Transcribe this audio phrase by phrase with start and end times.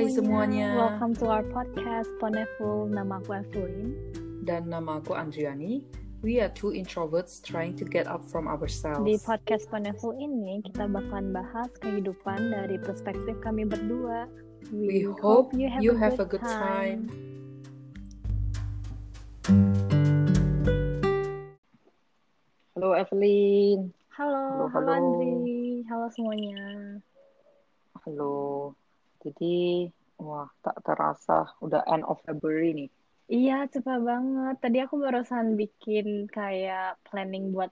[0.00, 0.80] Hai semuanya.
[0.80, 2.88] Welcome to our podcast Poneful.
[2.88, 3.92] Nama aku Evelyn.
[4.48, 5.84] Dan nama aku Andriani.
[6.24, 9.04] We are two introverts trying to get up from ourselves.
[9.04, 14.24] Di podcast Poneful ini kita bakalan bahas kehidupan dari perspektif kami berdua.
[14.72, 17.12] We, hope, you have, a, have good a good time.
[22.72, 23.92] Halo Evelyn.
[24.16, 25.84] Halo, halo, halo Andri.
[25.92, 26.56] Halo semuanya.
[28.00, 28.72] Halo.
[29.20, 29.88] Jadi,
[30.20, 32.90] wah, tak terasa udah end of February nih.
[33.30, 34.54] Iya, cepat banget.
[34.58, 37.70] Tadi aku barusan bikin kayak planning buat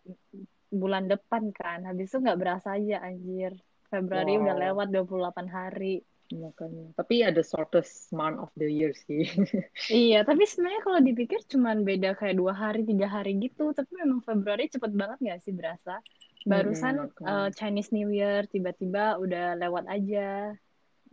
[0.71, 1.83] bulan depan kan.
[1.83, 3.59] Habis itu nggak berasa aja, anjir.
[3.91, 4.43] Februari wow.
[4.47, 6.05] udah lewat 28 hari.
[6.29, 6.93] Makanya.
[6.93, 9.25] Tapi ada shortest month of the year sih.
[9.91, 13.73] iya, tapi sebenarnya kalau dipikir cuman beda kayak dua hari, tiga hari gitu.
[13.73, 16.05] Tapi memang Februari cepet banget nggak sih berasa?
[16.47, 20.55] Barusan hmm, uh, Chinese New Year tiba-tiba udah lewat aja.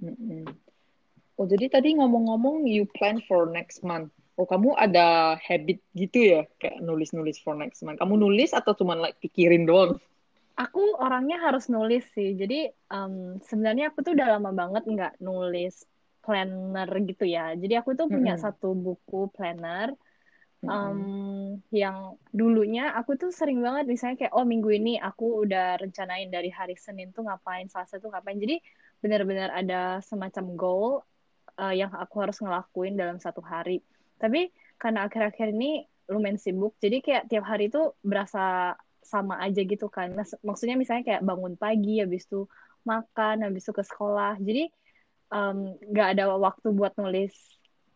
[0.02, 0.46] Mm-mm.
[1.36, 4.12] Oh jadi tadi ngomong-ngomong you plan for next month.
[4.36, 8.00] Oh kamu ada habit gitu ya kayak nulis-nulis for next month.
[8.00, 10.00] Kamu nulis atau cuma like pikirin doang?
[10.56, 12.36] Aku orangnya harus nulis sih.
[12.36, 15.84] Jadi um, sebenarnya aku tuh udah lama banget nggak nulis
[16.24, 17.52] planner gitu ya.
[17.56, 18.46] Jadi aku tuh punya mm -hmm.
[18.56, 19.92] satu buku planner
[20.68, 21.00] um,
[21.70, 26.50] yang dulunya aku tuh sering banget misalnya kayak oh minggu ini aku udah rencanain dari
[26.50, 28.38] hari Senin tuh ngapain, Selasa tuh ngapain.
[28.38, 28.60] Jadi
[29.00, 30.90] benar-benar ada semacam goal
[31.60, 33.82] uh, yang aku harus ngelakuin dalam satu hari.
[34.20, 39.90] Tapi karena akhir-akhir ini lumayan sibuk, jadi kayak tiap hari itu berasa sama aja gitu
[39.90, 40.14] kan.
[40.14, 42.46] Nah, maksudnya misalnya kayak bangun pagi, habis itu
[42.86, 44.38] makan, habis itu ke sekolah.
[44.38, 44.70] Jadi
[45.90, 47.34] nggak um, ada waktu buat nulis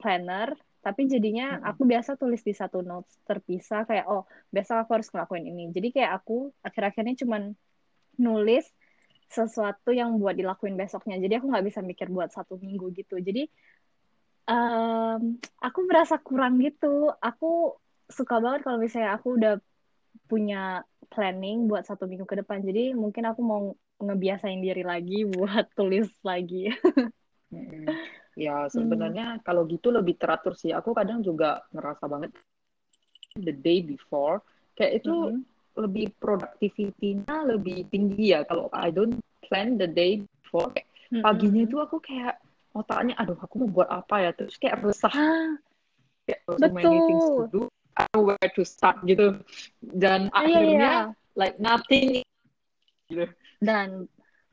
[0.02, 5.09] planner, tapi jadinya aku biasa tulis di satu notes terpisah kayak oh biasa aku harus
[5.13, 5.69] ngelakuin ini.
[5.69, 7.41] Jadi kayak aku akhir-akhir ini cuman
[8.19, 8.66] nulis
[9.30, 11.22] sesuatu yang buat dilakuin besoknya.
[11.22, 13.22] Jadi aku nggak bisa mikir buat satu minggu gitu.
[13.22, 13.45] Jadi
[14.50, 17.13] um, aku merasa kurang gitu.
[17.22, 17.78] Aku
[18.09, 19.62] suka banget kalau misalnya aku udah
[20.25, 20.81] punya
[21.13, 22.66] planning buat satu minggu ke depan.
[22.66, 23.62] Jadi mungkin aku mau
[24.01, 26.73] ngebiasain diri lagi buat tulis lagi.
[28.34, 29.41] Ya sebenarnya hmm.
[29.46, 30.73] kalau gitu lebih teratur sih.
[30.73, 32.34] Aku kadang juga ngerasa banget
[33.38, 34.41] the day before
[34.73, 38.44] kayak itu hmm lebih productivity-nya lebih tinggi ya.
[38.44, 41.23] Kalau I don't plan the day before kayak mm-hmm.
[41.23, 42.38] paginya itu aku kayak
[42.75, 44.31] otaknya aduh aku mau buat apa ya?
[44.35, 45.13] Terus kayak resah.
[45.13, 45.50] Ah,
[46.28, 46.75] kayak so Betul.
[46.75, 47.62] many things to do.
[48.00, 49.40] I don't know where to start gitu.
[49.81, 51.06] Dan yeah, iya, akhirnya yeah.
[51.35, 52.23] like nothing.
[53.07, 53.25] Gitu.
[53.59, 54.07] Dan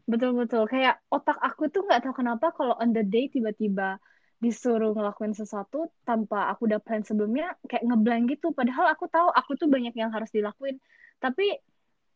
[0.06, 3.98] betul-betul kayak otak aku tuh nggak tahu kenapa kalau on the day tiba-tiba
[4.36, 8.52] disuruh ngelakuin sesuatu tanpa aku udah plan sebelumnya kayak ngeblank gitu.
[8.52, 10.76] Padahal aku tahu aku tuh banyak yang harus dilakuin
[11.20, 11.56] tapi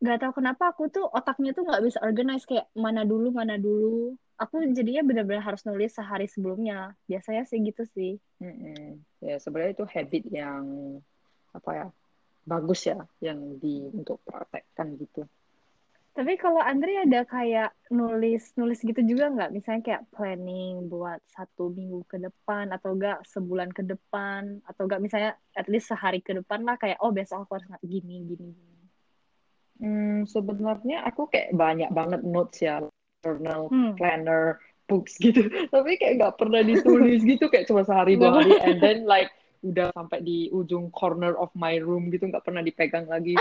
[0.00, 4.16] nggak tahu kenapa aku tuh otaknya tuh nggak bisa organize kayak mana dulu mana dulu.
[4.40, 6.96] Aku jadinya benar-benar harus nulis sehari sebelumnya.
[7.04, 8.16] Biasanya sih gitu sih.
[8.40, 8.80] Mm-hmm.
[9.20, 10.64] ya sebenarnya itu habit yang
[11.52, 11.86] apa ya
[12.48, 15.28] bagus ya yang di untuk praktekkan gitu.
[16.16, 19.52] Tapi kalau Andri ada kayak nulis nulis gitu juga nggak?
[19.52, 24.64] Misalnya kayak planning buat satu minggu ke depan atau enggak sebulan ke depan?
[24.64, 28.24] Atau enggak misalnya at least sehari ke depan lah kayak oh besok aku harus gini
[28.24, 28.79] gini gini
[29.80, 32.84] Hmm, sebenarnya aku kayak banyak banget notes ya,
[33.24, 33.96] journal, hmm.
[33.96, 35.48] planner, books gitu.
[35.72, 39.92] Tapi kayak nggak pernah ditulis gitu, kayak cuma sehari dua hari, and then like udah
[39.92, 43.36] sampai di ujung corner of my room gitu nggak pernah dipegang lagi.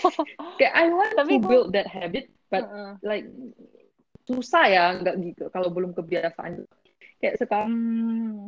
[0.60, 2.92] kayak I want Tapi to build that habit, but uh -uh.
[3.04, 3.28] like
[4.22, 6.64] susah ya nggak gitu kalau belum kebiasaan.
[7.20, 7.72] Kayak sekarang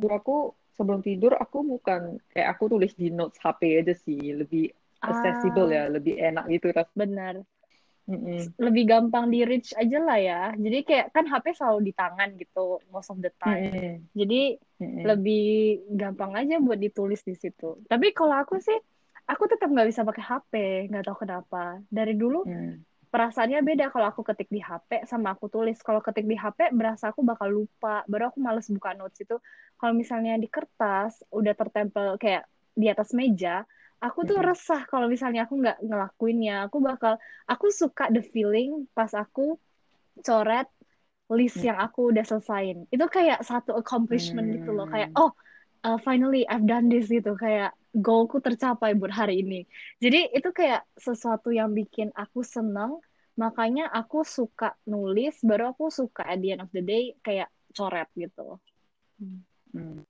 [0.01, 0.05] hmm.
[0.05, 4.69] aku sebelum tidur aku bukan kayak aku tulis di notes HP aja sih, lebih
[5.11, 5.91] accessible ya, ah.
[5.93, 6.85] lebih enak gitu kan.
[6.97, 7.45] Benar.
[8.05, 8.53] Mm-mm.
[8.61, 10.41] Lebih gampang di reach aja lah ya.
[10.53, 13.73] Jadi kayak kan HP selalu di tangan gitu most of the time.
[13.73, 13.95] Mm-mm.
[14.13, 14.41] Jadi
[14.77, 15.03] Mm-mm.
[15.09, 15.45] lebih
[15.89, 17.81] gampang aja buat ditulis di situ.
[17.89, 18.77] Tapi kalau aku sih,
[19.25, 20.53] aku tetap nggak bisa pakai HP,
[20.93, 21.81] nggak tahu kenapa.
[21.89, 23.09] Dari dulu mm.
[23.09, 25.81] perasaannya beda kalau aku ketik di HP sama aku tulis.
[25.81, 28.05] Kalau ketik di HP berasa aku bakal lupa.
[28.05, 29.41] Baru aku males buka notes itu.
[29.81, 32.45] Kalau misalnya di kertas udah tertempel kayak
[32.77, 33.65] di atas meja,
[34.03, 39.11] aku tuh resah kalau misalnya aku nggak ngelakuinnya aku bakal aku suka the feeling pas
[39.15, 39.57] aku
[40.21, 40.69] coret
[41.33, 42.85] list yang aku udah selesain.
[42.93, 44.55] Itu kayak satu accomplishment hmm.
[44.61, 44.85] gitu loh.
[44.85, 45.21] Kayak hmm.
[45.21, 45.31] oh
[45.81, 47.33] uh, finally I've done this gitu.
[47.33, 49.65] Kayak goalku tercapai buat hari ini.
[49.97, 53.01] Jadi itu kayak sesuatu yang bikin aku seneng.
[53.35, 58.07] Makanya aku suka nulis baru aku suka at the end of the day kayak coret
[58.15, 58.61] gitu.
[59.19, 60.05] Hmm.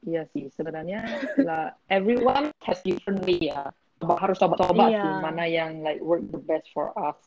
[0.00, 1.04] Iya sih, sebenarnya
[1.44, 3.68] lah everyone has different way ya.
[4.00, 5.04] Harus coba-coba iya.
[5.04, 7.20] sih mana yang like work the best for us.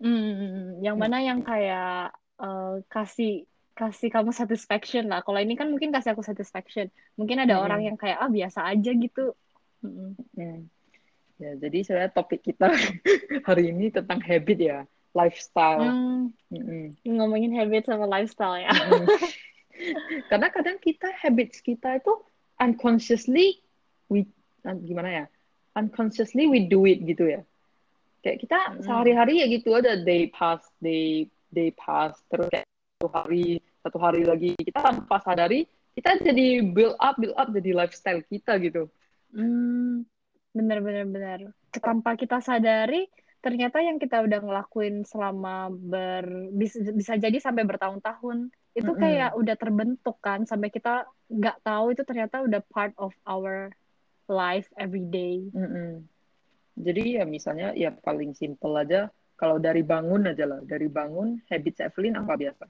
[0.00, 3.44] Hmm, yang mana yang kayak uh, kasih
[3.76, 5.20] kasih kamu satisfaction lah.
[5.22, 6.88] Kalau ini kan mungkin kasih aku satisfaction.
[7.14, 7.64] Mungkin ada hmm.
[7.68, 9.36] orang yang kayak ah biasa aja gitu.
[9.84, 10.16] Hmm.
[10.34, 10.66] Hmm.
[11.38, 12.74] Ya, jadi sebenarnya topik kita
[13.48, 14.78] hari ini tentang habit ya,
[15.14, 15.86] lifestyle.
[15.86, 16.34] Hmm.
[16.50, 16.98] Hmm.
[17.06, 18.74] Ngomongin habit sama lifestyle ya.
[18.74, 19.06] Hmm.
[20.30, 22.12] Karena kadang kita habits kita itu
[22.58, 23.62] unconsciously
[24.08, 24.26] we
[24.64, 25.24] gimana ya?
[25.78, 27.40] Unconsciously we do it gitu ya.
[28.24, 28.82] Kayak kita hmm.
[28.82, 32.66] sehari-hari ya gitu ada day pass, day day pass terus kayak
[32.98, 35.64] satu hari satu hari lagi kita tanpa sadari
[35.96, 38.90] kita jadi build up build up jadi lifestyle kita gitu
[39.32, 40.04] hmm,
[40.52, 41.38] bener bener bener
[41.78, 43.08] tanpa kita sadari
[43.38, 46.26] ternyata yang kita udah ngelakuin selama ber
[46.58, 49.02] bisa, bisa jadi sampai bertahun-tahun itu mm -hmm.
[49.02, 53.74] kayak udah terbentuk kan sampai kita nggak tahu itu ternyata udah part of our
[54.30, 55.42] life every day.
[55.50, 55.90] Mm -hmm.
[56.78, 61.90] Jadi ya misalnya ya paling simple aja kalau dari bangun aja lah dari bangun habit
[61.90, 62.64] Evelyn apa biasa?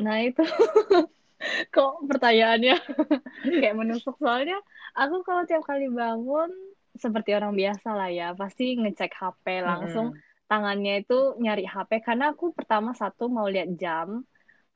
[0.00, 0.44] Nah itu
[1.74, 2.76] kok pertanyaannya
[3.60, 4.60] kayak menusuk soalnya
[4.92, 6.52] aku kalau tiap kali bangun
[6.96, 10.20] seperti orang biasa lah ya pasti ngecek HP langsung hmm.
[10.52, 14.20] tangannya itu nyari HP karena aku pertama satu mau lihat jam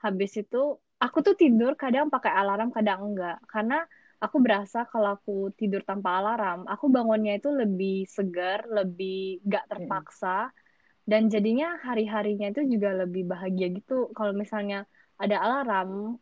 [0.05, 3.89] habis itu aku tuh tidur kadang pakai alarm kadang enggak karena
[4.21, 10.49] aku berasa kalau aku tidur tanpa alarm aku bangunnya itu lebih segar lebih gak terpaksa
[10.49, 10.55] hmm.
[11.09, 14.85] dan jadinya hari-harinya itu juga lebih bahagia gitu kalau misalnya
[15.17, 16.21] ada alarm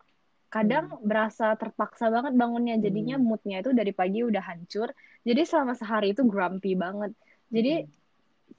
[0.53, 1.03] kadang hmm.
[1.03, 3.25] berasa terpaksa banget bangunnya jadinya hmm.
[3.27, 4.95] moodnya itu dari pagi udah hancur
[5.27, 7.11] jadi selama sehari itu grumpy banget
[7.51, 7.91] jadi hmm.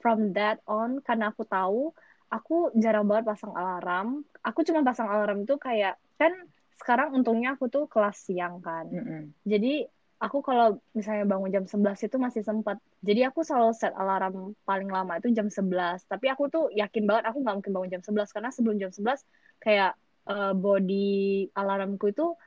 [0.04, 1.96] from that on karena aku tahu
[2.34, 6.34] aku jarang banget pasang alarm aku cuma pasang alarm itu kayak kan
[6.82, 9.38] sekarang untungnya aku tuh kelas siang kan hmm.
[9.46, 9.86] jadi
[10.24, 12.80] aku kalau misalnya bangun jam 11 itu masih sempat.
[13.04, 16.08] Jadi aku selalu set alarm paling lama itu jam 11.
[16.08, 19.20] Tapi aku tuh yakin banget aku nggak mungkin bangun jam 11 karena sebelum jam 11
[19.60, 20.00] kayak
[20.32, 22.40] uh, body alarmku itu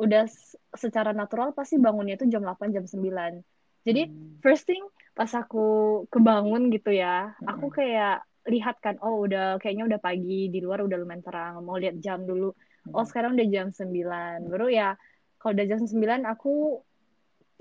[0.00, 0.24] udah
[0.72, 3.84] secara natural pasti bangunnya itu jam 8 jam 9.
[3.84, 4.40] Jadi hmm.
[4.40, 4.80] first thing
[5.12, 7.44] pas aku kebangun gitu ya, hmm.
[7.44, 11.78] aku kayak lihat kan oh udah kayaknya udah pagi di luar udah lumayan terang, mau
[11.78, 12.50] lihat jam dulu.
[12.88, 12.94] Hmm.
[12.98, 14.50] Oh sekarang udah jam 9.
[14.50, 14.98] Baru ya
[15.38, 16.82] kalau udah jam 9 aku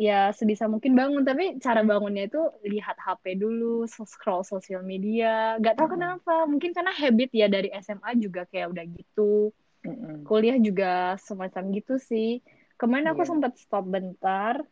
[0.01, 5.77] ya sebisa mungkin bangun tapi cara bangunnya itu lihat HP dulu scroll sosial media Gak
[5.77, 9.53] tahu mm kenapa mungkin karena habit ya dari SMA juga kayak udah gitu
[9.85, 12.41] mm kuliah juga semacam gitu sih
[12.81, 13.29] kemarin aku yeah.
[13.29, 14.65] sempat stop bentar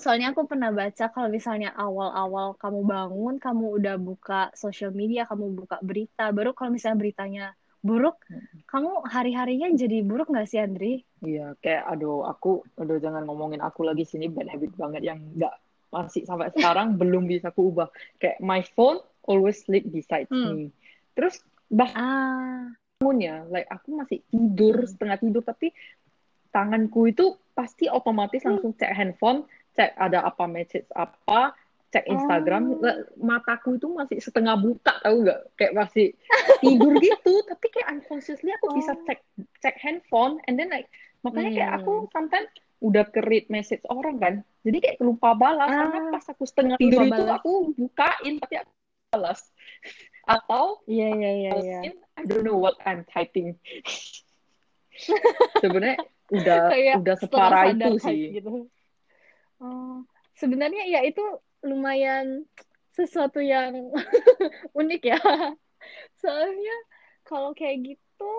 [0.00, 5.52] soalnya aku pernah baca kalau misalnya awal-awal kamu bangun kamu udah buka sosial media kamu
[5.52, 7.44] buka berita baru kalau misalnya beritanya
[7.84, 8.16] buruk
[8.64, 11.04] kamu hari-harinya jadi buruk nggak sih Andri?
[11.20, 15.52] Iya kayak aduh aku aduh jangan ngomongin aku lagi sini bad habit banget yang nggak
[15.92, 20.48] masih sampai sekarang belum bisa aku ubah kayak my phone always sleep beside hmm.
[20.48, 20.64] me
[21.12, 22.68] terus bah ah.
[23.00, 24.88] bangunnya like aku masih tidur hmm.
[24.88, 25.72] setengah tidur tapi
[26.50, 29.46] tanganku itu pasti otomatis langsung cek handphone
[29.80, 31.56] cek ada apa message apa
[31.88, 33.00] cek Instagram oh.
[33.16, 36.06] mataku itu masih setengah buka tahu nggak kayak masih
[36.60, 38.76] tidur gitu tapi kayak unconsciously aku oh.
[38.76, 39.24] bisa cek
[39.64, 40.92] cek handphone and then like
[41.24, 42.08] makanya kayak aku hmm.
[42.12, 45.88] sometimes udah ke read message orang kan jadi kayak lupa balas ah.
[45.88, 48.72] karena pas aku setengah tidur itu aku bukain tapi aku
[49.16, 49.40] balas
[50.36, 51.82] atau iya iya iya yeah.
[52.20, 53.56] I don't know what I'm typing
[55.64, 55.96] sebenarnya
[56.30, 58.70] udah kayak udah separah itu sih gitu.
[59.60, 60.04] Oh
[60.36, 61.22] sebenarnya ya itu
[61.60, 62.48] lumayan
[62.96, 63.92] sesuatu yang
[64.80, 65.20] unik ya.
[66.20, 66.76] Soalnya
[67.24, 68.32] kalau kayak gitu,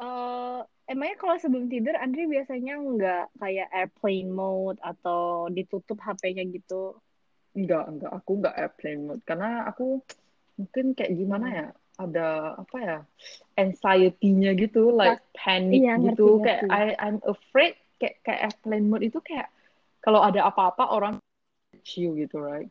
[0.00, 6.98] uh, emangnya kalau sebelum tidur Andri biasanya nggak kayak airplane mode atau ditutup HP-nya gitu?
[7.54, 8.10] Enggak, enggak.
[8.22, 10.02] Aku nggak airplane mode karena aku
[10.58, 11.68] mungkin kayak gimana ya?
[12.00, 12.28] Ada
[12.64, 12.98] apa ya?
[13.60, 16.40] Anxiety-nya gitu, like panic iya, gitu.
[16.40, 19.52] Ngerti, kayak I I'm afraid kayak kayak airplane mode itu kayak
[20.00, 21.14] kalau ada apa-apa orang
[21.96, 22.68] you gitu right?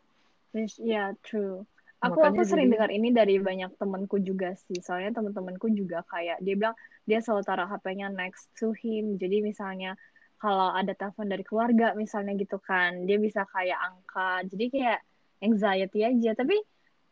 [0.53, 1.65] Yes, yeah true.
[1.99, 4.79] Aku Makanya aku sering dengar ini dari banyak temanku juga sih.
[4.79, 9.19] Soalnya teman-temanku juga kayak dia bilang dia selalu taruh HP-nya next to him.
[9.19, 9.99] Jadi misalnya
[10.39, 14.47] kalau ada telepon dari keluarga misalnya gitu kan dia bisa kayak angkat.
[14.47, 14.99] Jadi kayak
[15.43, 16.31] anxiety aja.
[16.39, 16.55] Tapi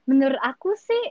[0.08, 1.04] menurut aku sih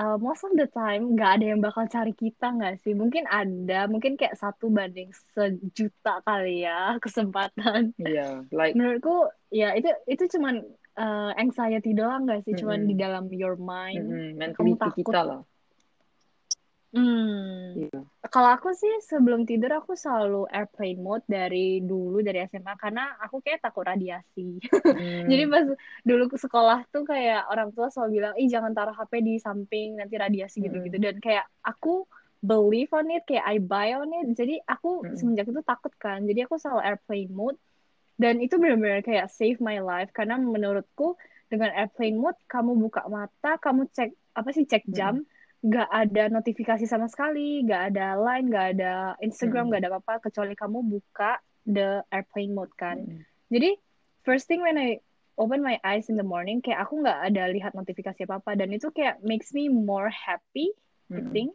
[0.00, 3.84] uh, most of the time nggak ada yang bakal cari kita nggak sih mungkin ada
[3.86, 10.24] mungkin kayak satu banding sejuta kali ya kesempatan iya yeah, like menurutku ya itu itu
[10.32, 10.64] cuman
[11.00, 12.56] uh, anxiety doang gak sih?
[12.56, 12.90] Cuman mm -hmm.
[12.90, 14.04] di dalam your mind.
[14.04, 14.52] Mm -hmm.
[14.56, 15.04] Kamu takut.
[15.04, 15.40] kita lah.
[16.90, 17.86] Hmm.
[17.86, 18.02] Yeah.
[18.30, 23.38] Kalau aku sih sebelum tidur aku selalu airplane mode dari dulu dari SMA karena aku
[23.42, 24.58] kayak takut radiasi.
[24.90, 25.30] Hmm.
[25.30, 25.64] Jadi pas
[26.02, 29.96] dulu ke sekolah tuh kayak orang tua selalu bilang, "Ih, jangan taruh HP di samping
[29.96, 31.06] nanti radiasi gitu-gitu." Hmm.
[31.08, 32.04] Dan kayak aku
[32.40, 35.16] believe on it kayak I buy on it jadi aku mm.
[35.20, 37.60] semenjak itu takut kan jadi aku selalu airplane mode
[38.16, 41.20] dan itu benar-benar kayak save my life karena menurutku
[41.52, 45.20] dengan airplane mode kamu buka mata kamu cek apa sih cek jam
[45.60, 49.86] nggak ada notifikasi sama sekali nggak ada line nggak ada Instagram nggak mm.
[49.86, 51.36] ada apa-apa kecuali kamu buka
[51.68, 53.20] the airplane mode kan mm.
[53.52, 53.76] jadi
[54.24, 55.04] first thing when I
[55.36, 58.72] open my eyes in the morning kayak aku nggak ada lihat notifikasi apa apa dan
[58.72, 60.72] itu kayak makes me more happy
[61.12, 61.16] mm.
[61.16, 61.50] I think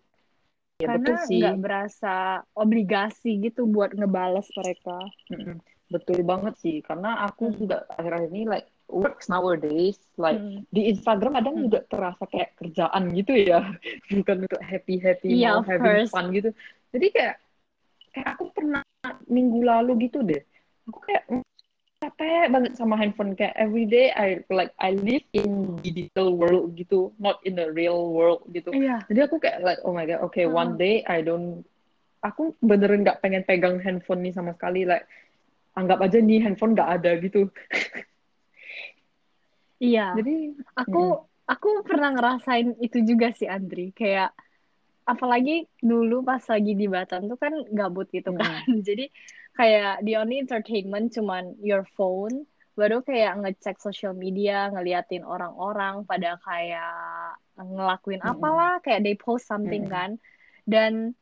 [0.76, 5.00] Ya, Karena nggak berasa obligasi gitu buat ngebales mereka.
[5.32, 5.64] Mm-mm.
[5.88, 7.56] Betul banget sih, karena aku hmm.
[7.56, 10.62] juga akhir-akhir ini like works nowadays, like hmm.
[10.70, 11.66] di Instagram kadang hmm.
[11.70, 13.76] juga terasa kayak kerjaan gitu ya,
[14.22, 16.50] bukan untuk happy happy yeah, mau having fun gitu.
[16.94, 17.36] Jadi kayak
[18.14, 18.84] kayak aku pernah
[19.28, 20.42] minggu lalu gitu deh,
[20.88, 21.24] aku kayak
[22.06, 27.16] capek banget sama handphone kayak every day I like I live in digital world gitu
[27.18, 29.02] not in the real world gitu yeah.
[29.10, 30.54] jadi aku kayak like oh my god okay uh.
[30.54, 31.66] one day I don't
[32.22, 35.10] aku beneran nggak pengen pegang handphone nih sama sekali like
[35.74, 37.50] anggap aja nih handphone nggak ada gitu
[39.82, 40.16] iya.
[40.16, 41.50] Jadi aku hmm.
[41.50, 43.92] aku pernah ngerasain itu juga sih Andri.
[43.92, 44.36] Kayak
[45.06, 48.66] apalagi dulu pas lagi di Batam tuh kan gabut gitu kan.
[48.66, 48.82] Hmm.
[48.88, 49.08] jadi
[49.56, 52.44] kayak the only entertainment cuman your phone
[52.76, 59.48] baru kayak ngecek social media ngeliatin orang-orang pada kayak ngelakuin mm apalah kayak they post
[59.48, 60.10] something mm kan.
[60.68, 61.16] Dan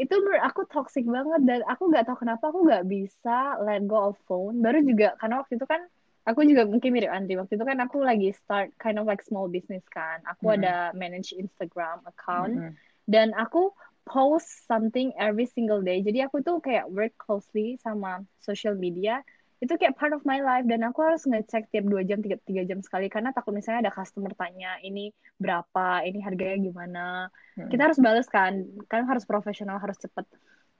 [0.00, 4.14] itu menurut aku toxic banget dan aku nggak tahu kenapa aku nggak bisa let go
[4.14, 4.62] of phone.
[4.62, 5.82] Baru juga karena waktu itu kan
[6.30, 9.50] aku juga mungkin mirip Andri waktu itu kan aku lagi start kind of like small
[9.50, 10.58] business kan aku mm -hmm.
[10.62, 12.72] ada manage Instagram account mm -hmm.
[13.10, 13.74] dan aku
[14.10, 16.02] post something every single day.
[16.02, 19.22] Jadi aku tuh kayak work closely sama social media.
[19.60, 22.66] Itu kayak part of my life dan aku harus ngecek tiap dua jam, tiga, tiga
[22.66, 27.06] jam sekali karena takut misalnya ada customer tanya ini berapa, ini harganya gimana.
[27.54, 27.68] Hmm.
[27.70, 30.26] Kita harus balas kan, kan harus profesional, harus cepet.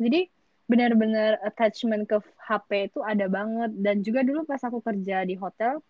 [0.01, 0.33] Jadi
[0.71, 3.75] benar-benar attachment ke HP itu ada banget.
[3.75, 5.83] Dan juga dulu pas aku kerja di hotel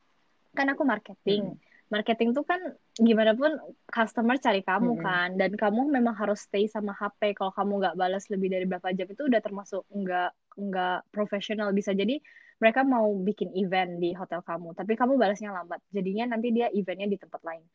[0.56, 1.52] kan aku marketing.
[1.52, 2.62] Hmm marketing tuh kan
[2.94, 3.50] gimana pun
[3.90, 5.04] customer cari kamu -hmm.
[5.04, 5.28] kan.
[5.34, 9.10] Dan kamu memang harus stay sama HP kalau kamu nggak balas lebih dari berapa jam
[9.10, 11.90] itu udah termasuk nggak nggak profesional bisa.
[11.92, 12.22] Jadi
[12.62, 15.82] mereka mau bikin event di hotel kamu tapi kamu balasnya lambat.
[15.90, 17.66] Jadinya nanti dia eventnya di tempat lain.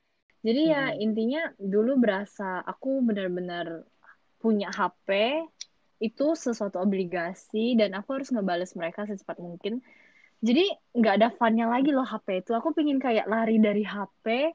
[0.41, 0.73] Jadi -hmm.
[0.73, 3.83] ya intinya dulu berasa aku benar-benar
[4.39, 5.43] punya HP
[5.99, 9.79] itu sesuatu obligasi dan aku harus ngebales mereka secepat mungkin
[10.43, 14.51] jadi nggak ada funnya lagi loh HP itu aku pingin kayak lari dari HP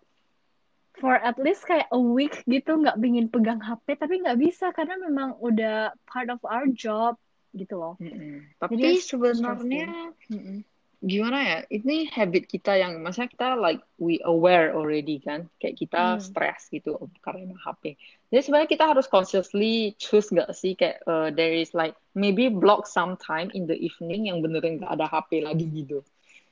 [1.00, 5.00] for at least kayak a week gitu nggak pingin pegang HP tapi nggak bisa karena
[5.00, 7.16] memang udah part of our job
[7.56, 7.94] gitu loh.
[7.98, 8.36] Mm -hmm.
[8.62, 10.58] Tapi sebenarnya mm -hmm
[11.00, 15.48] gimana ya ini habit kita yang maksudnya kita like we aware already kan?
[15.56, 16.20] Kayak kita hmm.
[16.20, 17.96] stres gitu karena HP
[18.30, 20.78] jadi sebenarnya kita harus consciously choose nggak sih?
[20.78, 24.92] Kayak uh, there is like maybe block some time in the evening yang beneran nggak
[24.92, 26.04] ada HP lagi gitu.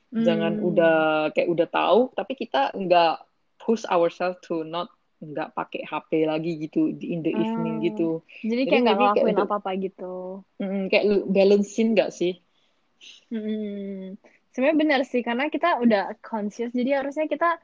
[0.08, 0.24] Hmm.
[0.24, 3.20] jangan udah kayak udah tahu tapi kita nggak
[3.60, 4.88] push ourselves to not
[5.20, 7.86] nggak pakai HP lagi gitu in the evening hmm.
[7.92, 8.08] gitu.
[8.40, 10.40] Jadi kayak nggak ngelakuin apa-apa gitu.
[10.56, 12.40] Mm, kayak balancein nggak sih?
[13.28, 14.16] Hmm
[14.58, 17.62] sebenarnya benar sih karena kita udah conscious jadi harusnya kita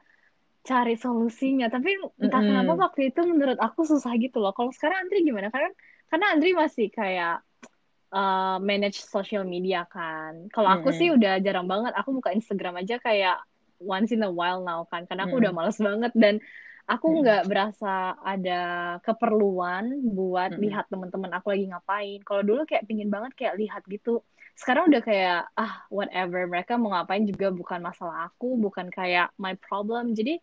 [0.63, 2.47] cari solusinya tapi entah mm -hmm.
[2.55, 5.75] kenapa waktu itu menurut aku susah gitu loh kalau sekarang Andri gimana karena
[6.07, 7.43] karena Andri masih kayak
[8.15, 10.99] uh, manage social media kan kalau aku mm -hmm.
[11.03, 13.43] sih udah jarang banget aku buka Instagram aja kayak
[13.83, 15.51] once in a while now kan karena aku mm -hmm.
[15.51, 16.39] udah males banget dan
[16.85, 17.49] aku nggak hmm.
[17.49, 18.61] berasa ada
[19.01, 20.61] keperluan buat hmm.
[20.61, 22.21] lihat teman-teman aku lagi ngapain.
[22.21, 24.21] Kalau dulu kayak pingin banget kayak lihat gitu
[24.55, 26.47] sekarang udah kayak ah whatever.
[26.47, 30.15] Mereka mau ngapain juga bukan masalah aku bukan kayak my problem.
[30.15, 30.39] Jadi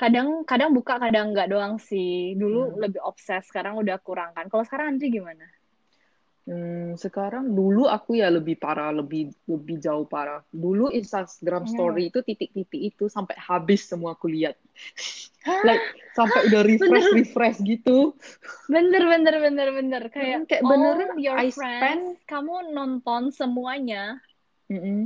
[0.00, 2.32] kadang kadang buka kadang nggak doang sih.
[2.34, 2.76] Dulu hmm.
[2.80, 4.48] lebih obses sekarang udah kurang kan.
[4.48, 5.44] Kalau sekarang Andri gimana
[6.42, 10.42] Hmm, sekarang dulu aku ya lebih parah, lebih lebih jauh parah.
[10.50, 14.58] Dulu Instagram story itu titik-titik itu sampai habis semua aku lihat.
[15.62, 15.82] like
[16.18, 17.14] sampai udah refresh bener.
[17.14, 18.18] refresh gitu.
[18.66, 22.26] Bener bener bener bener kayak hmm, kayak beneran your I friends, spend...
[22.26, 24.18] kamu nonton semuanya.
[24.66, 25.00] Mm -hmm.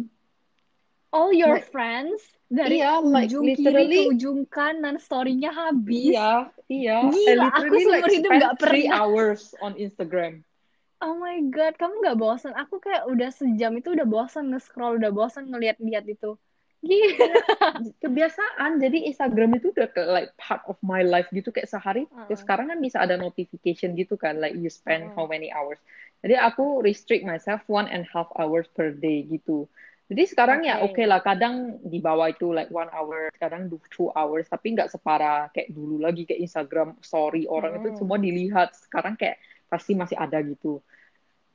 [1.13, 6.17] All your like, friends dari iya, ujung like, kiri ke ujung kanan storynya habis.
[6.17, 6.33] Iya,
[6.71, 6.99] iya.
[7.13, 8.95] Gila, aku seumur like, hidup nggak pernah.
[9.05, 10.46] hours on Instagram.
[11.05, 12.57] Oh my god, kamu gak bosan?
[12.57, 16.41] Aku kayak udah sejam itu udah bosan nge-scroll, udah bosan ngeliat-liat itu.
[16.81, 17.37] Gila.
[18.01, 22.09] Kebiasaan, jadi Instagram itu udah ke like part of my life gitu kayak sehari.
[22.09, 22.25] Uh.
[22.31, 25.13] Terus sekarang kan bisa ada notification gitu kan, like you spend uh.
[25.13, 25.77] how many hours.
[26.25, 29.69] Jadi aku restrict myself one and half hours per day gitu.
[30.07, 30.71] Jadi sekarang okay.
[30.71, 34.79] ya oke okay lah, kadang di bawah itu like one hour, kadang two hours, tapi
[34.79, 37.81] nggak separah kayak dulu lagi kayak Instagram story orang hmm.
[37.83, 38.71] itu semua dilihat.
[38.79, 40.81] Sekarang kayak pasti masih ada gitu.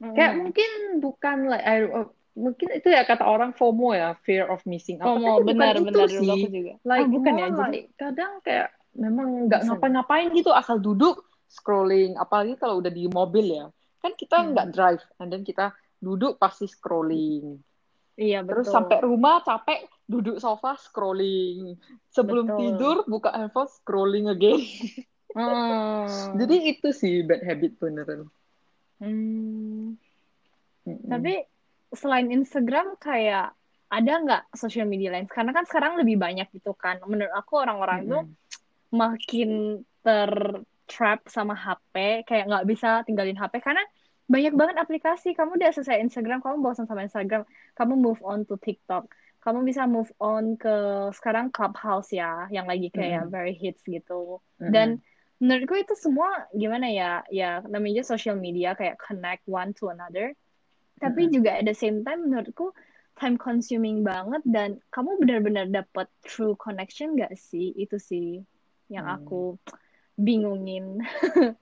[0.02, 0.14] Hmm.
[0.18, 4.64] Kayak mungkin bukan like I, uh, mungkin itu ya kata orang FOMO ya, fear of
[4.66, 5.20] missing out.
[5.20, 6.42] FOMO, tapi benar, bukan benar, itu sih.
[6.50, 6.74] Juga.
[6.88, 12.18] Like, oh, bukan ya, jadi kadang kayak memang nggak ngapa-ngapain gitu, asal duduk scrolling.
[12.18, 13.66] Apalagi kalau udah di mobil ya,
[14.02, 14.76] kan kita nggak hmm.
[14.76, 17.62] drive, and then kita duduk pasti scrolling
[18.22, 18.52] Iya, betul.
[18.62, 21.80] Terus sampai rumah capek, duduk sofa scrolling.
[22.12, 22.60] Sebelum betul.
[22.60, 24.62] tidur buka handphone scrolling again.
[25.34, 26.36] Hmm.
[26.38, 28.28] Jadi itu sih bad habit beneran.
[29.02, 29.96] Hmm.
[30.86, 31.10] Mm-mm.
[31.10, 31.46] Tapi
[31.94, 33.54] selain Instagram kayak
[33.92, 35.28] ada nggak social media lain?
[35.28, 37.00] Karena kan sekarang lebih banyak gitu kan.
[37.06, 38.20] Menurut aku orang-orang itu
[38.92, 43.84] makin tertrap sama HP, kayak nggak bisa tinggalin HP karena
[44.32, 47.44] banyak banget aplikasi kamu udah selesai Instagram kamu bosan sama Instagram
[47.76, 49.12] kamu move on to TikTok
[49.44, 50.72] kamu bisa move on ke
[51.20, 53.30] sekarang Clubhouse ya yang lagi kayak mm.
[53.34, 54.72] very hits gitu mm.
[54.72, 55.04] dan
[55.42, 60.38] menurutku itu semua gimana ya ya namanya social media kayak connect one to another
[61.02, 61.32] tapi mm.
[61.34, 62.70] juga at the same time menurutku
[63.18, 68.46] time consuming banget dan kamu benar-benar dapat true connection gak sih itu sih
[68.88, 69.58] yang aku
[70.16, 71.02] bingungin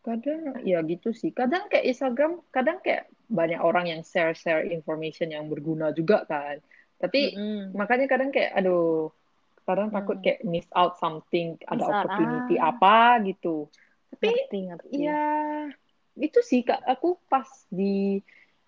[0.00, 1.28] Kadang ya gitu sih.
[1.30, 6.56] Kadang kayak Instagram, kadang kayak banyak orang yang share-share information yang berguna juga kan.
[6.96, 7.76] Tapi mm-hmm.
[7.76, 9.12] makanya kadang kayak aduh,
[9.64, 9.96] kadang mm.
[9.96, 12.74] takut kayak miss out something, ada miss opportunity ah.
[12.74, 13.66] apa gitu.
[14.10, 14.94] Tapi ngerti, ngerti.
[15.06, 15.22] ya
[16.18, 18.20] itu sih kak aku pas di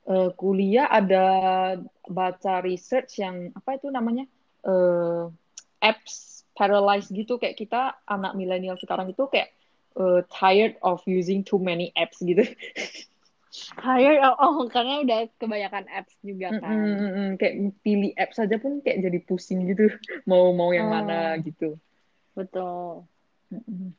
[0.09, 1.27] uh, kuliah ada
[2.07, 4.25] baca research yang apa itu namanya
[4.65, 5.29] uh,
[5.83, 9.51] apps paralyzed gitu kayak kita anak milenial sekarang itu kayak
[9.99, 12.45] uh, tired of using too many apps gitu.
[13.53, 16.73] tired oh, oh karena udah kebanyakan apps juga kan.
[16.73, 17.55] Mm, mm, kayak
[17.85, 19.93] pilih apps saja pun kayak jadi pusing gitu.
[20.31, 20.93] Mau mau yang oh.
[20.97, 21.77] mana gitu.
[22.33, 23.05] Betul.
[23.53, 23.91] Mm, mm.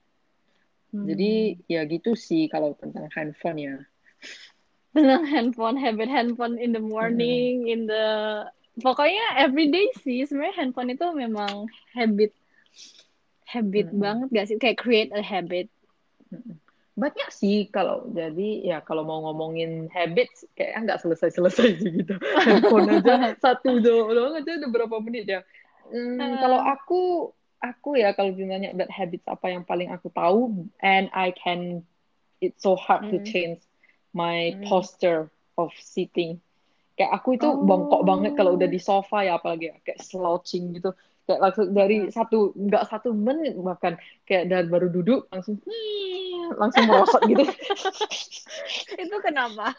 [0.94, 1.06] Hmm.
[1.10, 3.76] Jadi ya gitu sih kalau tentang handphone ya.
[4.94, 7.74] Tentang handphone, habit handphone in the morning, mm.
[7.74, 8.06] in the
[8.82, 12.34] pokoknya everyday sih sebenarnya handphone itu memang habit
[13.46, 14.02] habit hmm.
[14.02, 15.70] banget gak sih kayak create a habit
[16.94, 22.14] banyak sih kalau jadi ya kalau mau ngomongin habits kayak nggak selesai selesai sih gitu
[22.46, 25.42] handphone aja satu doang aja udah berapa menit ya
[25.90, 26.38] hmm, uh.
[26.38, 27.02] kalau aku
[27.58, 31.82] aku ya kalau ditanya that habits apa yang paling aku tahu and I can
[32.38, 33.12] it's so hard hmm.
[33.16, 33.66] to change
[34.14, 34.70] my hmm.
[34.70, 36.38] posture of sitting
[36.94, 37.66] kayak aku itu oh.
[37.66, 42.12] bongkok banget kalau udah di sofa ya apalagi ya, kayak slouching gitu kayak langsung dari
[42.12, 43.96] satu nggak satu menit bahkan.
[44.28, 45.60] Kayak dari baru duduk langsung
[46.60, 47.44] langsung merosot gitu.
[49.04, 49.72] Itu kenapa?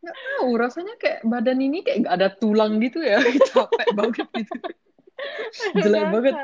[0.00, 3.20] Nggak tahu rasanya kayak badan ini kayak nggak ada tulang gitu ya.
[3.52, 4.54] Capek banget gitu.
[5.80, 6.34] Jelek banget.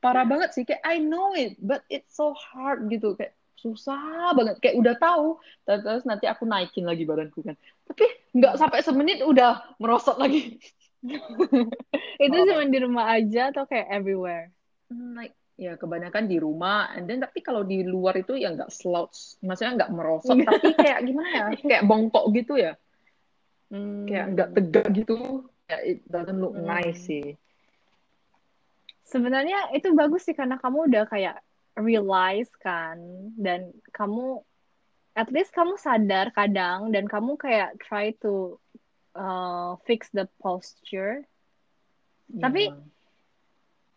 [0.00, 3.16] Parah banget sih kayak I know it but it's so hard gitu.
[3.16, 4.60] Kayak susah banget.
[4.60, 5.26] Kayak udah tahu
[5.64, 7.56] terus nanti aku naikin lagi badanku kan.
[7.88, 8.04] Tapi
[8.36, 10.60] nggak sampai semenit udah merosot lagi
[12.24, 12.44] itu oh.
[12.48, 14.48] cuma di rumah aja atau kayak everywhere?
[14.88, 18.74] Hmm, like ya kebanyakan di rumah and then tapi kalau di luar itu ya nggak
[18.74, 20.50] slouch maksudnya nggak merosot iya.
[20.50, 22.72] tapi kayak gimana ya kayak bongkok gitu ya
[23.70, 24.10] hmm.
[24.10, 26.66] kayak nggak tegak gitu ya it doesn't look hmm.
[26.66, 27.38] nice sih
[29.06, 31.38] sebenarnya itu bagus sih karena kamu udah kayak
[31.78, 32.98] realize kan
[33.38, 34.42] dan kamu
[35.14, 38.58] at least kamu sadar kadang dan kamu kayak try to
[39.14, 41.24] uh, fix the posture.
[42.30, 42.42] Yeah.
[42.46, 42.70] Tapi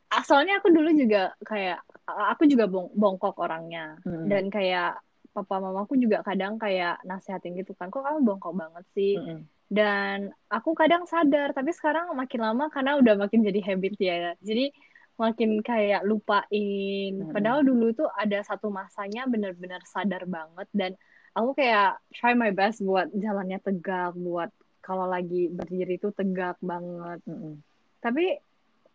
[0.08, 4.32] asalnya aku dulu juga kayak aku juga bong bongkok orangnya mm.
[4.32, 5.04] dan kayak
[5.36, 10.32] papa mamaku juga kadang kayak nasehatin gitu kan kok kamu bongkok banget sih mm dan
[10.48, 14.72] aku kadang sadar tapi sekarang makin lama karena udah makin jadi habit ya jadi
[15.20, 17.36] makin kayak lupain mm.
[17.36, 20.92] padahal dulu tuh ada satu masanya bener-bener sadar banget dan
[21.36, 24.50] aku kayak try my best buat jalannya tegak buat
[24.88, 27.19] kalau lagi berdiri itu tegak banget.
[27.28, 27.54] Mm -hmm.
[28.00, 28.39] Tapi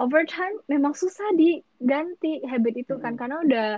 [0.00, 3.20] over time memang susah diganti habit itu kan mm -hmm.
[3.20, 3.68] karena udah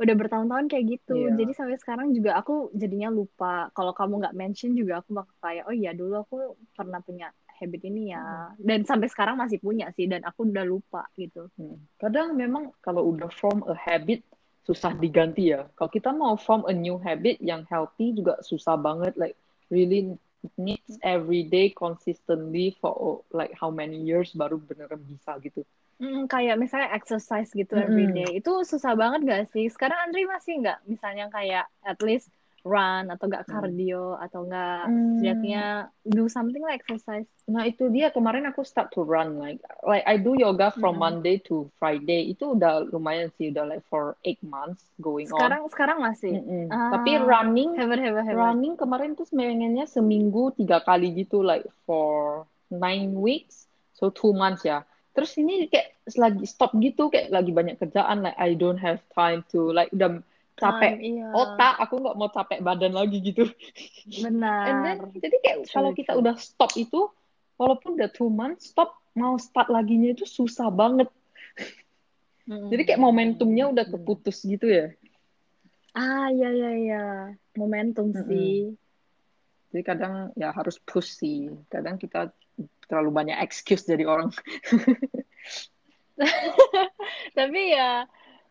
[0.00, 1.28] udah bertahun-tahun kayak gitu.
[1.28, 1.36] Yeah.
[1.36, 3.68] Jadi sampai sekarang juga aku jadinya lupa.
[3.76, 7.28] Kalau kamu nggak mention juga aku bakal kayak oh iya dulu aku pernah punya
[7.60, 8.24] habit ini ya.
[8.24, 8.56] Hmm.
[8.56, 11.52] Dan sampai sekarang masih punya sih dan aku udah lupa gitu.
[11.60, 11.76] Hmm.
[12.00, 14.24] Kadang memang kalau udah form a habit
[14.64, 15.68] susah diganti ya.
[15.76, 19.36] Kalau kita mau form a new habit yang healthy juga susah banget like
[19.68, 20.16] really
[20.56, 25.64] needs every day consistently for like how many years baru beneran bisa gitu.
[26.00, 27.84] Mm, kayak misalnya exercise gitu mm.
[27.84, 29.68] every day itu susah banget gak sih?
[29.68, 33.52] Sekarang Andri masih nggak misalnya kayak at least run atau nggak Hmm.
[33.52, 35.16] cardio atau nggak Hmm.
[35.16, 35.64] setidaknya
[36.04, 37.24] do something like exercise.
[37.46, 41.20] Nah itu dia kemarin aku start to run like like I do yoga from Mm-mm.
[41.20, 45.72] Monday to Friday itu udah lumayan sih udah like for eight months going Sekarang on.
[45.72, 46.32] sekarang masih.
[46.36, 46.68] Mm-mm.
[46.68, 48.36] Ah, Tapi running hebat hebat hebat.
[48.36, 54.62] running kemarin tuh sebenarnya seminggu tiga kali gitu like for nine weeks so two months
[54.62, 54.84] ya.
[55.10, 59.42] Terus ini kayak lagi stop gitu kayak lagi banyak kerjaan like I don't have time
[59.50, 60.22] to like udah
[60.60, 61.28] capek Time, iya.
[61.32, 63.48] otak aku nggak mau capek badan lagi gitu.
[64.20, 64.64] Benar.
[64.68, 67.08] And then jadi kayak True, kalau kita udah stop itu,
[67.56, 71.08] walaupun udah two months stop, mau start laginya itu susah banget.
[72.44, 72.68] Mm-mm.
[72.68, 73.96] Jadi kayak momentumnya udah Benar.
[73.96, 74.92] keputus gitu ya.
[75.96, 77.04] Ah iya iya iya.
[77.56, 78.28] Momentum Mm-mm.
[78.28, 78.76] sih.
[79.70, 81.48] Jadi kadang ya harus push sih.
[81.70, 82.34] Kadang kita
[82.90, 84.34] terlalu banyak excuse dari orang.
[87.38, 88.04] Tapi ya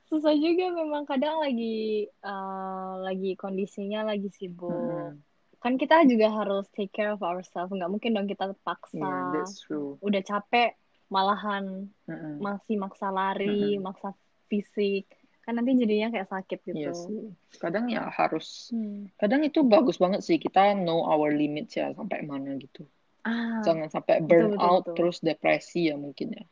[0.10, 5.14] susah juga memang kadang lagi eh, lagi kondisinya lagi sibuk.
[5.16, 5.22] Mm-mm.
[5.60, 7.70] Kan kita juga harus take care of ourselves.
[7.70, 8.98] Nggak mungkin dong kita paksa.
[8.98, 10.02] Yeah, that's true.
[10.02, 10.74] Udah capek
[11.14, 12.42] malahan Mm-mm.
[12.42, 13.86] masih maksa lari, Mm-mm.
[13.86, 14.18] maksa
[14.50, 15.06] fisik.
[15.46, 16.94] Kan nanti jadinya kayak sakit gitu.
[16.94, 17.24] sih.
[17.62, 18.70] Kadang ya harus.
[18.74, 19.10] Hmm.
[19.18, 22.86] Kadang itu bagus banget sih kita know our limits ya sampai mana gitu.
[23.26, 24.96] Ah, Jangan sampai betul burn betul out betul.
[24.96, 26.46] terus depresi ya mungkin ya.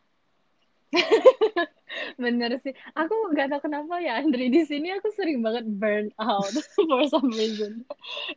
[2.23, 2.73] Bener sih.
[2.97, 4.49] Aku gak tahu kenapa ya, Andri.
[4.55, 6.49] Di sini aku sering banget burn out
[6.89, 7.85] for some reason.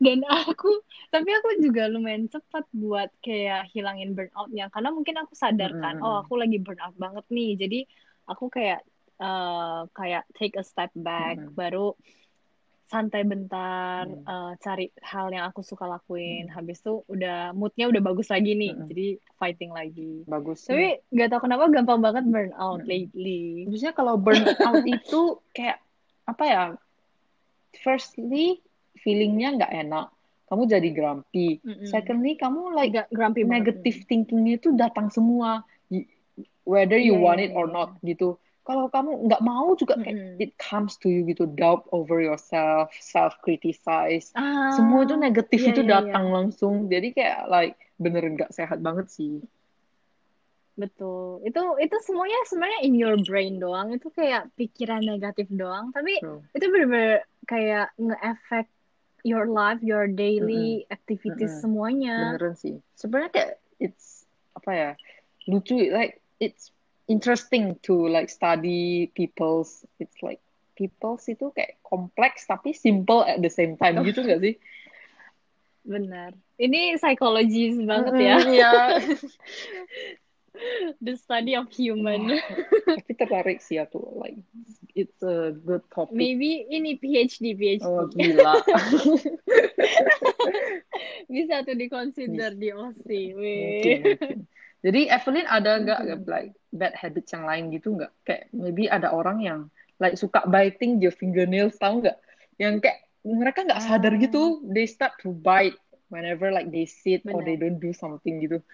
[0.04, 0.68] Dan aku,
[1.14, 4.68] tapi aku juga lumayan cepat buat kayak hilangin burnoutnya.
[4.74, 6.04] Karena mungkin aku sadar kan, Mm-mm.
[6.04, 7.48] oh aku lagi burn out banget nih.
[7.62, 7.76] Jadi
[8.28, 8.80] aku kayak
[9.22, 11.54] eh, kayak take a step back, Mm-mm.
[11.56, 11.96] baru
[12.90, 14.26] santai bentar, Mm.
[14.26, 16.50] eh, cari hal yang aku suka lakuin.
[16.50, 16.52] Mm.
[16.52, 18.74] Habis itu udah moodnya udah bagus lagi nih.
[18.74, 18.88] Mm-mm.
[18.90, 19.06] Jadi
[19.38, 20.26] fighting lagi.
[20.26, 20.66] Bagus.
[20.66, 22.90] Tapi gak tahu kenapa gampang banget burn out Mm-mm.
[22.90, 23.70] lately.
[23.70, 25.78] Biasanya kalau burn out itu kayak
[26.26, 26.62] apa ya?
[27.78, 28.58] Firstly,
[28.98, 30.10] feelingnya nggak enak.
[30.50, 31.62] Kamu jadi grumpy.
[31.62, 31.86] Mm-mm.
[31.86, 35.62] Secondly, kamu like Agak grumpy negative thinkingnya itu datang semua.
[36.66, 37.74] Whether you Iya, want iya, it or iya.
[37.74, 38.34] not gitu.
[38.60, 40.42] Kalau kamu nggak mau juga kayak Mm-mm.
[40.42, 41.48] it comes to you gitu.
[41.48, 44.30] Doubt over yourself, self criticize.
[44.36, 46.86] Ah, Semua itu negatif iya, itu iya, datang langsung.
[46.86, 49.40] Jadi kayak like bener nggak sehat banget sih.
[50.76, 51.44] Betul.
[51.44, 53.96] Itu itu semuanya sebenarnya in your brain doang.
[53.96, 55.92] Itu kayak pikiran negatif doang.
[55.92, 56.40] Tapi True.
[56.56, 58.70] itu bener-bener kayak nge-effect
[59.24, 61.62] your life, your daily activities Mm-mm.
[61.64, 62.36] semuanya.
[62.36, 62.80] Beneran sih.
[62.96, 64.24] Sebenarnya kayak it's
[64.56, 64.90] apa ya
[65.48, 66.68] lucu like it's
[67.10, 70.38] interesting to like study people's it's like
[70.78, 74.54] people's itu kayak kompleks tapi simple at the same time gitu nggak sih?
[75.84, 76.32] Benar.
[76.56, 78.36] Ini psikologis banget ya.
[78.38, 78.70] Mm, Iya.
[81.00, 82.36] The study of human.
[82.84, 84.36] tapi tertarik sih aku like
[84.92, 86.12] it's a good topic.
[86.12, 87.80] Maybe ini PhD, PhD.
[87.86, 88.60] Oh gila.
[91.32, 93.56] Bisa tuh di-consider di mungkin, Weh.
[93.62, 94.44] mungkin.
[94.80, 96.24] Jadi Evelyn ada nggak Mungkin.
[96.24, 98.12] like bad habits yang lain gitu nggak?
[98.24, 99.58] Kayak maybe ada orang yang
[100.00, 102.16] like suka biting their fingernails tahu nggak?
[102.56, 104.20] Yang kayak mereka nggak sadar Ah.
[104.20, 105.76] gitu, they start to bite
[106.08, 107.44] whenever like they sit or Benar.
[107.44, 108.64] they don't do something gitu.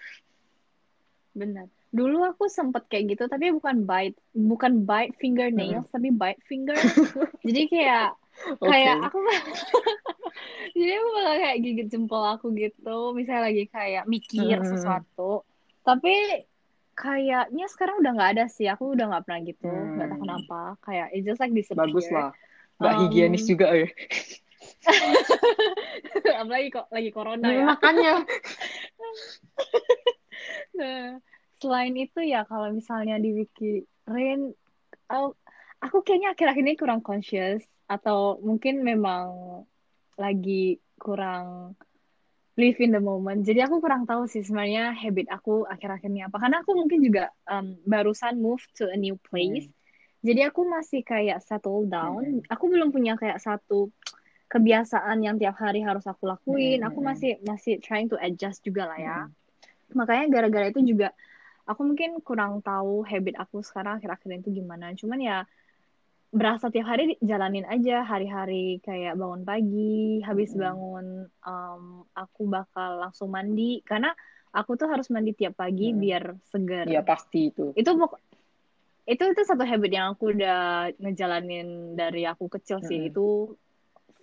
[1.34, 1.66] Benar.
[1.90, 6.76] Dulu aku sempet kayak gitu, tapi bukan bite, bukan bite fingernails, tapi bite finger.
[7.46, 8.14] Jadi kayak
[8.60, 9.18] kayak aku
[10.76, 14.68] jadi aku bakal kayak gigit jempol aku gitu, misalnya lagi kayak mikir Hmm.
[14.68, 15.42] sesuatu.
[15.86, 16.14] Tapi
[16.98, 18.66] kayaknya sekarang udah nggak ada sih.
[18.66, 20.24] Aku udah nggak pernah gitu, nggak tahu Hmm.
[20.26, 20.60] kenapa.
[20.82, 21.86] Kayak it just like disappear.
[21.86, 22.34] Bagus lah.
[22.82, 23.88] Nggak Um, higienis juga ya.
[26.42, 27.64] Apalagi kok lagi corona ya.
[27.70, 28.14] Makanya.
[30.76, 31.16] Nah,
[31.56, 34.52] selain itu ya kalau misalnya dipikirin,
[35.08, 35.32] oh,
[35.80, 39.24] aku kayaknya akhir-akhir ini kurang conscious atau mungkin memang
[40.20, 41.72] lagi kurang
[42.56, 43.44] live in the moment.
[43.44, 46.40] Jadi aku kurang tahu sih sebenarnya habit aku akhir-akhir ini apa.
[46.40, 49.68] Karena aku mungkin juga um, barusan move to a new place.
[50.24, 52.40] Jadi aku masih kayak settle down.
[52.40, 52.48] Hmm.
[52.48, 53.92] Aku belum punya kayak satu
[54.48, 56.80] kebiasaan yang tiap hari harus aku lakuin.
[56.80, 59.18] Hmm, Aku hmm, masih masih trying to adjust juga lah ya.
[59.28, 59.92] Hmm.
[59.92, 61.12] Makanya gara-gara itu juga
[61.68, 64.96] aku mungkin kurang tahu habit aku sekarang akhir-akhir ini tuh gimana.
[64.96, 65.44] Cuman ya
[66.36, 73.32] berasa tiap hari jalanin aja hari-hari kayak bangun pagi, habis bangun um, aku bakal langsung
[73.32, 74.12] mandi karena
[74.52, 76.00] aku tuh harus mandi tiap pagi Mm-mm.
[76.00, 76.84] biar segar.
[76.84, 77.72] Ya pasti itu.
[77.72, 77.96] Itu
[79.08, 83.08] itu itu satu habit yang aku udah ngejalanin dari aku kecil sih.
[83.08, 83.10] Mm-mm.
[83.16, 83.26] Itu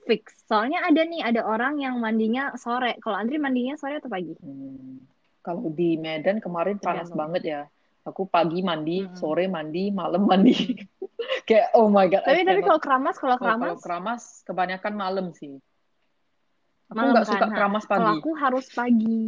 [0.06, 0.46] fix.
[0.46, 3.02] Soalnya ada nih ada orang yang mandinya sore.
[3.02, 4.38] Kalau Andri mandinya sore atau pagi?
[4.38, 5.02] Hmm.
[5.44, 7.62] Kalau di Medan kemarin panas banget ya.
[8.04, 9.16] Aku pagi mandi, Mm-mm.
[9.16, 10.52] sore mandi, malam mandi.
[11.44, 12.24] Kayak oh my god.
[12.24, 15.60] Tapi tapi kalau keramas, kalau Oh, kalau keramas, keramas kebanyakan malam sih.
[16.94, 17.56] Aku nggak suka kan?
[17.58, 18.16] keramas Nah, Kalau pagi.
[18.22, 19.22] aku harus pagi.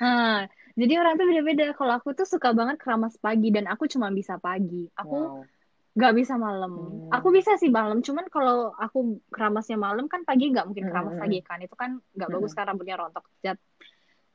[0.00, 1.64] Nah, jadi orang tuh beda-beda.
[1.76, 4.88] Kalau aku tuh suka banget keramas pagi dan aku cuma bisa pagi.
[4.96, 5.44] Aku Wow.
[5.90, 6.72] nggak bisa malam.
[6.72, 7.10] Hmm.
[7.10, 11.14] Aku bisa sih malam, cuman kalau aku keramasnya malam kan pagi nggak mungkin Hmm, keramas
[11.18, 11.58] hmm, pagi kan.
[11.60, 12.36] Itu kan nggak Hmm.
[12.38, 13.26] bagus kan rambutnya rontok.
[13.42, 13.64] Jat-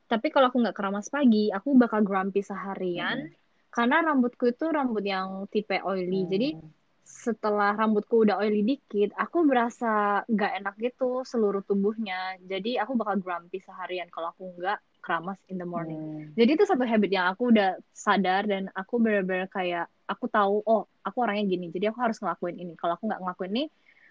[0.05, 3.25] Tapi kalau aku nggak keramas pagi, aku bakal grumpy seharian.
[3.73, 6.29] Karena rambutku itu rambut yang tipe oily.
[6.29, 6.69] Jadi Hmm.
[7.05, 12.33] Setelah rambutku udah oily dikit, aku berasa gak enak gitu seluruh tubuhnya.
[12.41, 16.01] Jadi aku bakal grumpy seharian kalau aku nggak keramas in the morning.
[16.01, 16.33] Hmm.
[16.33, 20.89] Jadi itu satu habit yang aku udah sadar dan aku bener-bener kayak aku tahu oh
[21.05, 21.69] aku orangnya gini.
[21.69, 22.73] Jadi aku harus ngelakuin ini.
[22.73, 23.65] Kalau aku nggak ngelakuin ini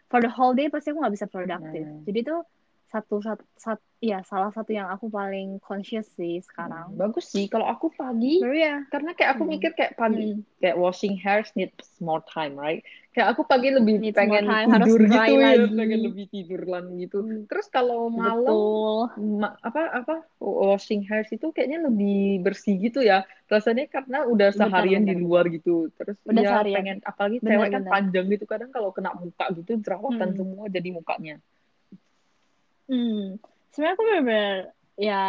[0.06, 1.82] for the whole day pasti aku nggak bisa produktif.
[1.82, 2.06] Hmm.
[2.06, 2.36] Jadi itu
[2.94, 6.94] satu satu, satu ya salah satu yang aku paling conscious sih sekarang.
[6.94, 8.86] Bagus sih kalau aku pagi Baru ya.
[8.86, 9.52] karena kayak aku Hmm.
[9.56, 10.46] mikir kayak pagi Hmm.
[10.60, 12.84] kayak washing hairs needs more time, right?
[13.10, 15.70] Kayak aku pagi lebih Needs pengen time, harus tidur dry gitu ya, lagi.
[15.72, 17.18] pengen lebih tiduran gitu.
[17.22, 17.42] Hmm.
[17.46, 18.98] Terus kalau malam Betul.
[19.40, 23.22] ma- apa apa washing hairs itu kayaknya lebih bersih gitu ya.
[23.46, 25.88] Rasanya karena udah seharian di luar gitu.
[25.94, 26.76] Terus Udah ya seharian.
[26.76, 30.36] pengen apalagi Benar, cewek kan panjang gitu kadang kalau kena muka gitu jerawatan Hmm.
[30.36, 31.36] semua jadi mukanya.
[32.94, 33.42] Hmm,
[33.74, 34.56] sebenarnya aku bener-bener
[34.94, 35.22] ya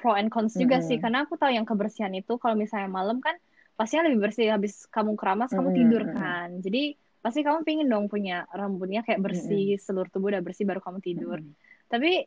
[0.00, 0.88] pro and cons juga Mm-mm.
[0.88, 3.36] sih karena aku tahu yang kebersihan itu kalau misalnya malam kan
[3.76, 8.08] pastinya lebih bersih habis kamu keramas kamu Mm-mm, tidur kan jadi pasti kamu pingin dong
[8.08, 11.52] punya rambutnya kayak bersih seluruh tubuh udah bersih baru kamu tidur Mm-mm.
[11.92, 12.24] tapi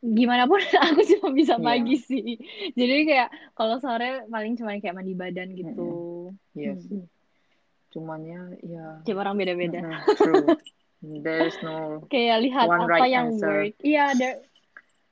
[0.00, 1.66] gimana pun aku cuma bisa Iya.
[1.66, 2.38] pagi sih
[2.78, 5.82] jadi kayak kalau sore paling cuma kayak mandi badan gitu
[6.54, 6.82] Iya Hmm.
[6.86, 7.02] sih.
[7.90, 9.82] Cumannya ya tiap orang beda-beda
[10.14, 10.46] true.
[11.00, 13.72] There's no kayak lihat One apa right yang answer.
[13.72, 13.80] work.
[13.80, 14.44] Iya, there-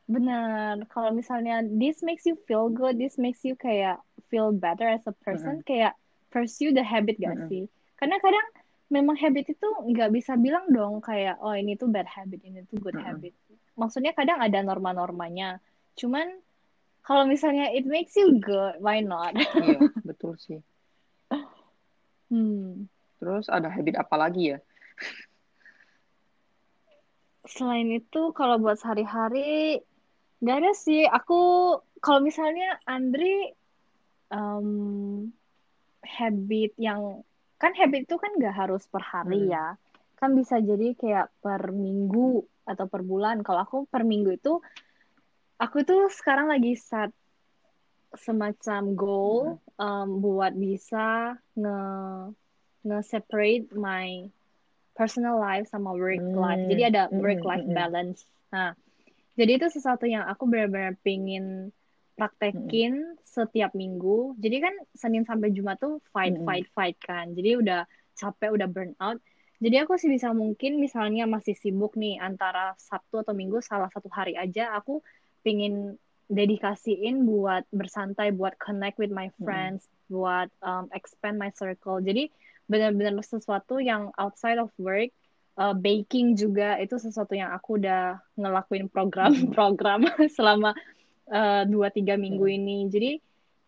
[0.05, 0.85] benar.
[0.93, 5.17] Kalau misalnya this makes you feel good, this makes you kayak feel better as a
[5.25, 5.97] person, kayak
[6.29, 7.49] pursue the habit gak Mm-mm.
[7.49, 7.65] sih?
[7.97, 8.47] Karena kadang
[8.89, 12.81] memang habit itu nggak bisa bilang dong kayak oh ini tuh bad habit, ini tuh
[12.81, 13.05] good Mm-mm.
[13.05, 13.33] habit.
[13.77, 15.61] Maksudnya kadang ada norma-normanya.
[15.97, 16.29] Cuman
[17.01, 19.33] kalau misalnya it makes you good, why not?
[19.57, 20.61] Iya, betul sih.
[22.29, 22.85] Hmm.
[23.19, 24.59] Terus ada habit apa lagi ya?
[27.49, 29.81] Selain itu, kalau buat sehari-hari,
[30.45, 31.09] nggak ada sih.
[31.09, 33.49] Aku, kalau misalnya Andri,
[34.29, 34.69] em,
[36.05, 37.25] habit yang,
[37.57, 39.53] kan habit itu kan nggak harus per hari Hmm.
[39.57, 39.67] ya.
[40.21, 43.41] Kan bisa jadi kayak per minggu atau per bulan.
[43.41, 44.61] Kalau aku per minggu itu,
[45.57, 47.11] aku tuh sekarang lagi set
[48.15, 51.81] semacam goal em, buat bisa nge
[52.89, 54.31] nge-separate my
[54.99, 56.65] personal life sama work Hmm, life.
[56.67, 57.79] Jadi ada mm, work life mm, mm.
[57.79, 58.27] balance.
[58.51, 58.75] Nah,
[59.39, 61.71] jadi itu sesuatu yang aku benar-benar pingin
[62.19, 64.35] praktekin setiap minggu.
[64.43, 66.47] Jadi kan Senin sampai Jumat tuh fight, Mm, mm.
[66.51, 67.31] fight, fight kan.
[67.39, 67.87] Jadi udah
[68.19, 69.23] capek, udah burn out.
[69.63, 74.11] Jadi aku sih bisa mungkin misalnya masih sibuk nih antara Sabtu atau Minggu salah satu
[74.11, 75.03] hari aja aku
[75.47, 81.99] pingin dedikasiin buat bersantai, buat connect with my friends, buat um, expand my circle.
[81.99, 82.31] Jadi
[82.69, 85.11] benar-benar sesuatu yang outside of work,
[85.59, 90.01] uh, baking juga itu sesuatu yang aku udah ngelakuin program-program
[90.37, 90.73] selama
[91.33, 92.57] uh, dua tiga minggu Hmm.
[92.59, 92.79] ini.
[92.93, 93.11] Jadi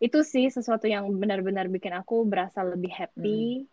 [0.00, 3.64] itu sih sesuatu yang benar-benar bikin aku berasa lebih happy,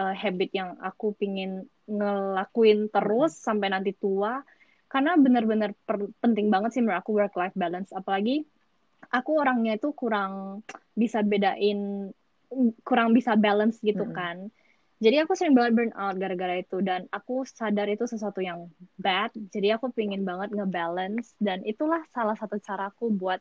[0.00, 4.40] uh, habit yang aku pingin ngelakuin terus sampai nanti tua.
[4.88, 5.74] Karena benar-benar
[6.22, 7.90] penting banget sih menurut aku work life balance.
[7.92, 8.46] Apalagi
[9.10, 10.62] aku orangnya itu kurang
[10.94, 12.10] bisa bedain,
[12.86, 14.14] kurang bisa balance gitu Mm-mm.
[14.14, 14.36] kan.
[15.04, 19.28] Jadi aku sering banget burn out gara-gara itu dan aku sadar itu sesuatu yang bad.
[19.52, 23.36] Jadi aku pingin banget ngebalance dan itulah salah satu caraku buat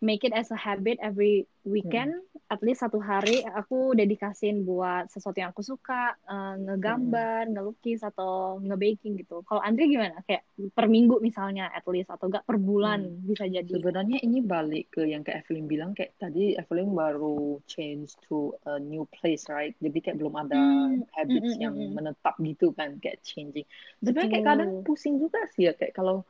[0.00, 2.14] make it as a habit every weekend
[2.46, 8.62] at least satu hari aku dedikasin buat sesuatu yang aku suka eh, ngegambar, ngelukis atau
[8.62, 9.42] ngebaking gitu.
[9.42, 10.22] Kalau Andri gimana?
[10.22, 13.66] Kayak per minggu misalnya at least atau enggak per bulan bisa jadi.
[13.66, 18.78] Sebenarnya ini balik ke yang kayak Evelyn bilang kayak tadi Evelyn baru change to a
[18.78, 19.74] new place, right?
[19.82, 21.92] Jadi kayak belum ada Hmm, habits mm, mm, yang mm, mm.
[21.98, 23.66] menetap gitu kan, kayak changing.
[24.00, 26.22] Sebenarnya kayak kadang pusing juga sih ya kayak kalau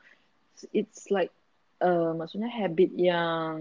[0.72, 1.30] it's like
[1.82, 3.54] eh, maksudnya habit yang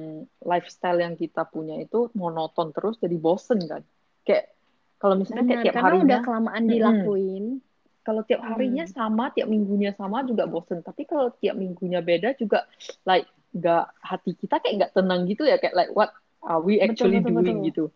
[0.43, 3.82] lifestyle yang kita punya itu monoton terus jadi bosen kan.
[4.25, 4.51] Kayak
[5.01, 7.62] kalau misalnya kayak Benar, tiap karena harinya udah kelamaan dilakuin.
[8.06, 8.93] kalau tiap harinya Hmm.
[8.97, 10.86] sama, tiap minggunya sama juga bosen.
[10.86, 12.69] Tapi kalau tiap minggunya beda juga
[13.10, 13.25] like
[13.56, 16.12] nggak hati kita kayak nggak tenang gitu ya kayak like what
[16.45, 17.60] are we Betul, actually betul, doing betul.
[17.65, 17.89] gitu.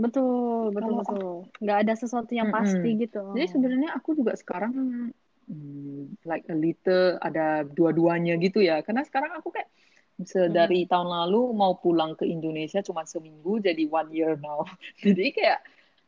[0.00, 1.26] Betul, betul, betul.
[1.60, 2.56] Nggak ada sesuatu yang Mm-mm.
[2.56, 3.18] pasti gitu.
[3.36, 4.72] Jadi sebenarnya aku juga sekarang
[5.50, 8.80] hmm, like a little ada dua-duanya gitu ya.
[8.86, 9.68] Karena sekarang aku kayak
[10.30, 10.54] se- Hmm.
[10.54, 14.62] dari tahun lalu mau pulang ke Indonesia cuma seminggu jadi one year now.
[15.04, 15.60] Jadi kayak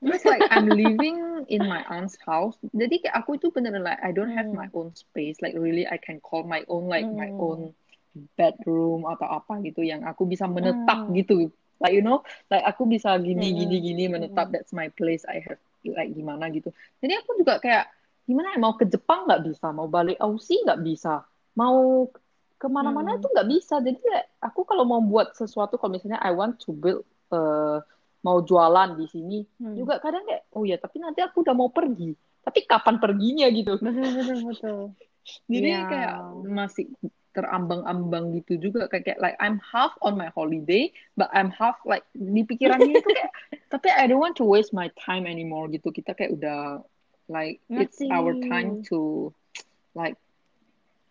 [0.03, 2.59] Because like I'm living in my aunt's house.
[2.75, 5.39] Jadi kayak aku itu bener like I don't have my own space.
[5.39, 7.71] Like really I can call my own like my own
[8.37, 11.49] bedroom atau apa gitu yang aku bisa menetap gitu.
[11.83, 14.51] Like you know, like aku bisa gini gini gini menetap.
[14.53, 15.23] That's my place.
[15.27, 16.71] I have like gimana gitu.
[17.03, 17.87] Jadi aku juga kayak
[18.29, 21.27] gimana ya mau ke Jepang nggak bisa, mau balik Aussie nggak bisa,
[21.59, 22.07] mau
[22.57, 23.83] ke mana-mana itu nggak bisa.
[23.83, 23.99] Jadi
[24.39, 27.03] aku kalau mau buat sesuatu, kalau misalnya I want to build
[27.35, 27.83] uh,
[28.23, 29.75] mau jualan di sini hmm.
[29.75, 33.79] juga kadang kayak oh ya tapi nanti aku udah mau pergi tapi kapan perginya gitu
[33.83, 34.81] betul betul betul
[35.53, 35.87] jadi yeah.
[35.91, 36.15] kayak
[36.47, 36.87] masih
[37.33, 42.07] terambang-ambang gitu juga kayak, kayak like I'm half on my holiday but I'm half like
[42.15, 43.33] di pikirannya itu kayak
[43.73, 46.85] tapi I don't want to waste my time anymore gitu kita kayak udah
[47.33, 47.89] like Ngerti.
[47.89, 49.33] it's our time to
[49.97, 50.21] like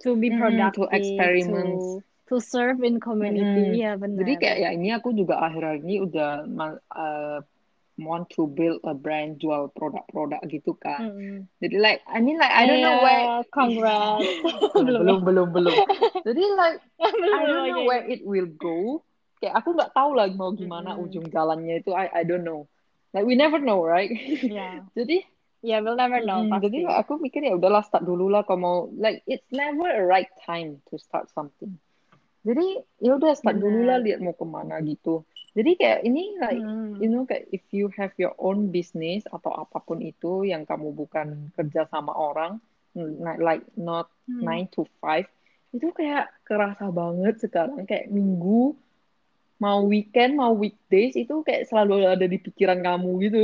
[0.05, 3.83] to be productive mm, to experiment to to serve in community.
[3.83, 4.01] Iya hmm.
[4.01, 4.17] benar.
[4.23, 6.47] Jadi kayak ya ini aku juga akhir-akhir ini udah
[6.95, 7.43] uh,
[7.99, 11.11] want to build a brand jual produk-produk gitu kan.
[11.11, 11.37] Hmm.
[11.59, 14.23] Jadi like I mean like I don't know where congrats.
[14.87, 15.75] belum belum belum.
[16.23, 16.79] Jadi like
[17.35, 19.03] I don't know where it will go.
[19.43, 21.03] Kayak aku nggak tahu lagi mau gimana hmm.
[21.03, 22.71] ujung jalannya itu I I don't know.
[23.11, 24.07] Like we never know, right?
[24.39, 24.87] Yeah.
[24.95, 25.27] Jadi Ya,
[25.61, 26.41] yeah, we'll never know.
[26.45, 30.03] Hmm, jadi aku mikir ya udahlah start dulu lah kalau mau like it's never a
[30.03, 31.77] right time to start something
[32.41, 35.21] jadi ya udah start dulu lah lihat mau ke mana gitu
[35.53, 36.97] jadi kayak ini like hmm.
[36.97, 40.89] you know kayak if you have your own business atau apa pun itu yang kamu
[40.93, 42.57] bukan kerja sama orang
[43.37, 44.41] like not hmm.
[44.41, 45.29] nine to five
[45.71, 48.75] itu kayak kerasa banget sekarang kayak minggu
[49.61, 53.43] mau weekend mau weekdays itu kayak selalu ada di pikiran kamu gitu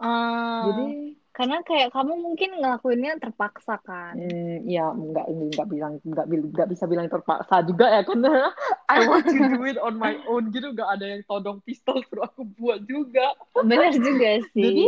[0.00, 0.86] uh, jadi
[1.30, 4.12] karena kayak kamu mungkin ngelakuinnya terpaksa kan?
[4.12, 5.24] Hmm, ya nggak
[5.56, 8.52] nggak bilang nggak nggak bisa bilang terpaksa juga ya karena
[8.92, 12.28] I want to do it on my own gitu nggak ada yang todong pistol suruh
[12.28, 13.32] aku buat juga.
[13.56, 14.60] Benar juga sih.
[14.68, 14.86] Jadi,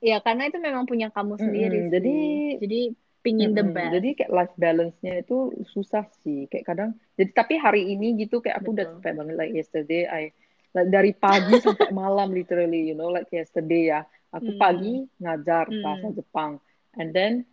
[0.00, 1.86] ya karena itu memang punya kamu sendiri.
[1.86, 2.16] Mm, jadi
[2.66, 2.80] jadi
[3.20, 3.92] pingin mm, the best.
[4.00, 6.50] Jadi kayak life balance-nya itu susah sih.
[6.50, 8.80] Kayak kadang jadi tapi hari ini gitu kayak aku Betul.
[8.80, 10.34] udah capek banget like yesterday I
[10.74, 14.02] like dari pagi sampai malam literally you know like yesterday ya
[14.34, 14.60] Aku hmm.
[14.60, 15.82] pagi ngajar hmm.
[15.82, 16.52] bahasa Jepang,
[16.98, 17.46] and then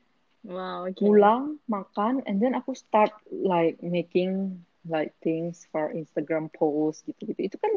[0.45, 0.97] wow, okay.
[0.97, 7.53] pulang makan, and then aku start like making like things for Instagram post gitu-gitu.
[7.53, 7.71] Itu kan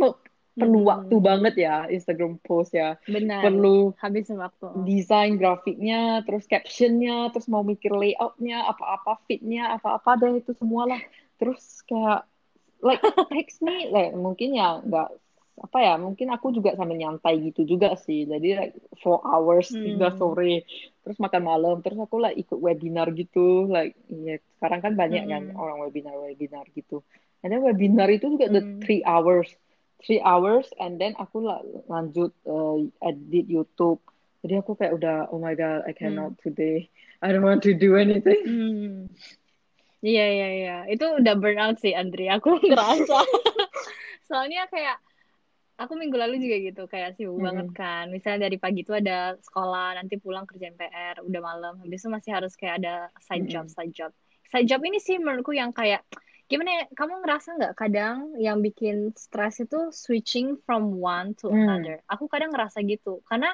[0.57, 0.91] perlu hmm.
[0.91, 2.97] waktu banget ya Instagram post ya.
[3.05, 3.45] Benar.
[3.45, 4.67] Perlu habis waktu.
[4.89, 11.01] Desain grafiknya, terus captionnya, terus mau mikir layoutnya, apa-apa fitnya, apa-apa deh itu semualah.
[11.37, 12.25] Terus kayak
[12.81, 13.01] like
[13.33, 15.09] takes me like mungkin ya nggak
[15.57, 19.97] apa ya mungkin aku juga sambil nyantai gitu juga sih jadi like four hours hmm.
[19.97, 20.69] tiga sore
[21.01, 25.25] terus makan malam terus aku lah like, ikut webinar gitu like ya sekarang kan banyak
[25.25, 25.57] kan hmm.
[25.57, 27.01] kan orang webinar webinar gitu
[27.41, 28.55] and then webinar itu juga hmm.
[28.55, 29.49] the three hours
[30.05, 34.05] three hours and then aku lah lanjut uh, edit YouTube
[34.45, 36.43] jadi aku kayak udah oh my god I cannot hmm.
[36.45, 36.93] today
[37.25, 38.97] I don't want to do anything hmm.
[40.05, 43.25] Iya iya iya itu udah burnout sih Andri aku ngerasa
[44.29, 45.01] soalnya kayak
[45.77, 47.47] aku minggu lalu juga gitu kayak sibuk hmm.
[47.47, 52.01] banget kan misalnya dari pagi itu ada sekolah nanti pulang kerjaan PR udah malam habis
[52.01, 54.11] itu masih harus kayak ada side job side job
[54.49, 56.01] side job ini sih menurutku yang kayak
[56.49, 61.61] gimana ya kamu ngerasa nggak kadang yang bikin stres itu switching from one to hmm.
[61.61, 63.53] another aku kadang ngerasa gitu karena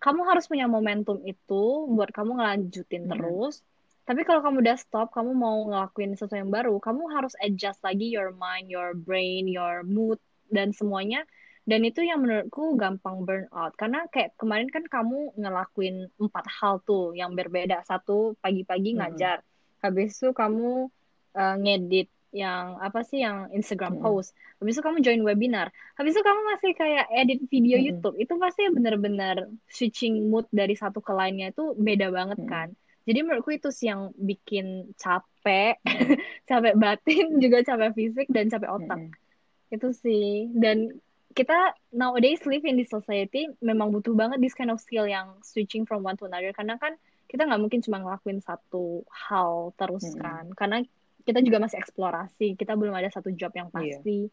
[0.00, 3.12] kamu harus punya momentum itu buat kamu ngelanjutin hmm.
[3.12, 3.60] terus
[4.08, 8.10] tapi kalau kamu udah stop, kamu mau ngelakuin sesuatu yang baru, kamu harus adjust lagi
[8.10, 10.18] your mind, your brain, your mood,
[10.50, 11.22] dan semuanya
[11.70, 16.82] dan itu yang menurutku gampang burn out karena kayak kemarin kan kamu ngelakuin empat hal
[16.82, 19.86] tuh yang berbeda satu pagi-pagi ngajar hmm.
[19.86, 20.90] habis itu kamu
[21.38, 24.02] uh, ngedit yang apa sih yang Instagram hmm.
[24.02, 27.86] post habis itu kamu join webinar habis itu kamu masih kayak edit video hmm.
[27.86, 32.50] YouTube itu pasti bener-bener switching mood dari satu ke lainnya itu beda banget hmm.
[32.50, 32.68] kan
[33.06, 36.18] jadi menurutku itu sih yang bikin capek hmm.
[36.50, 39.74] capek batin juga capek fisik dan capek otak hmm.
[39.74, 40.98] itu sih dan
[41.30, 45.86] kita nowadays live in this society memang butuh banget this kind of skill yang switching
[45.86, 46.98] from one to another karena kan
[47.30, 50.18] kita nggak mungkin cuma ngelakuin satu hal terus hmm.
[50.18, 50.78] kan karena
[51.22, 53.74] kita juga masih eksplorasi kita belum ada satu job yang iya.
[53.74, 54.30] pasti yeah.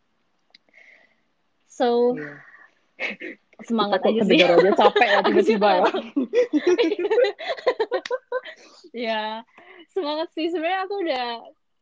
[1.70, 2.42] so yeah.
[3.70, 5.86] semangat aja sih aja capek ya tiba-tiba ya
[9.10, 9.24] ya
[9.94, 11.26] semangat sih sebenarnya aku udah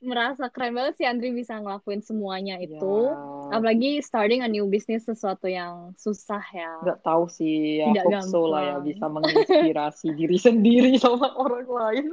[0.05, 3.09] merasa keren banget sih Andri bisa ngelakuin semuanya itu.
[3.09, 3.57] Yeah.
[3.57, 6.71] Apalagi starting a new business sesuatu yang susah ya.
[6.85, 11.67] Gak tahu sih, ya Tidak hope so lah ya bisa menginspirasi diri sendiri sama orang
[11.67, 12.05] lain.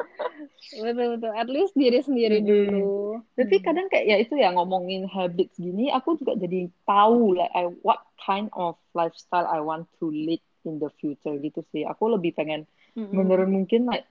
[0.86, 2.46] betul betul, at least diri sendiri hmm.
[2.46, 3.20] dulu.
[3.34, 3.64] Tapi hmm.
[3.66, 8.06] kadang kayak ya itu ya ngomongin habits gini, aku juga jadi tahu like I, what
[8.22, 11.82] kind of lifestyle I want to lead in the future gitu sih.
[11.86, 13.14] Aku lebih pengen mm -hmm.
[13.14, 14.06] menurut mungkin like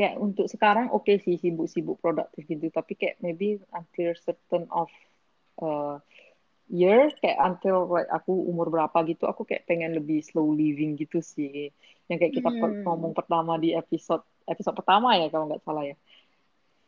[0.00, 4.88] kayak untuk sekarang oke okay sih sibuk-sibuk produktif gitu tapi kayak maybe until certain of
[5.60, 6.00] uh,
[6.72, 11.20] year kayak until like aku umur berapa gitu aku kayak pengen lebih slow living gitu
[11.20, 11.68] sih
[12.08, 12.80] yang kayak kita hmm.
[12.88, 16.00] ngomong pertama di episode episode pertama ya kalau nggak salah ya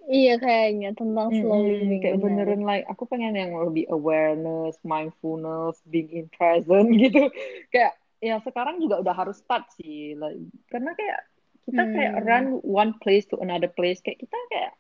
[0.03, 2.03] Iya kayaknya tentang slow living.
[2.03, 7.31] Kayak beneran like aku pengen yang lebih awareness, mindfulness, being in present gitu.
[7.71, 10.19] Kayak ya sekarang juga udah harus start sih.
[10.19, 10.43] Like,
[10.75, 11.23] karena kayak
[11.67, 11.93] kita hmm.
[11.95, 14.73] kayak run one place to another place kayak kita kayak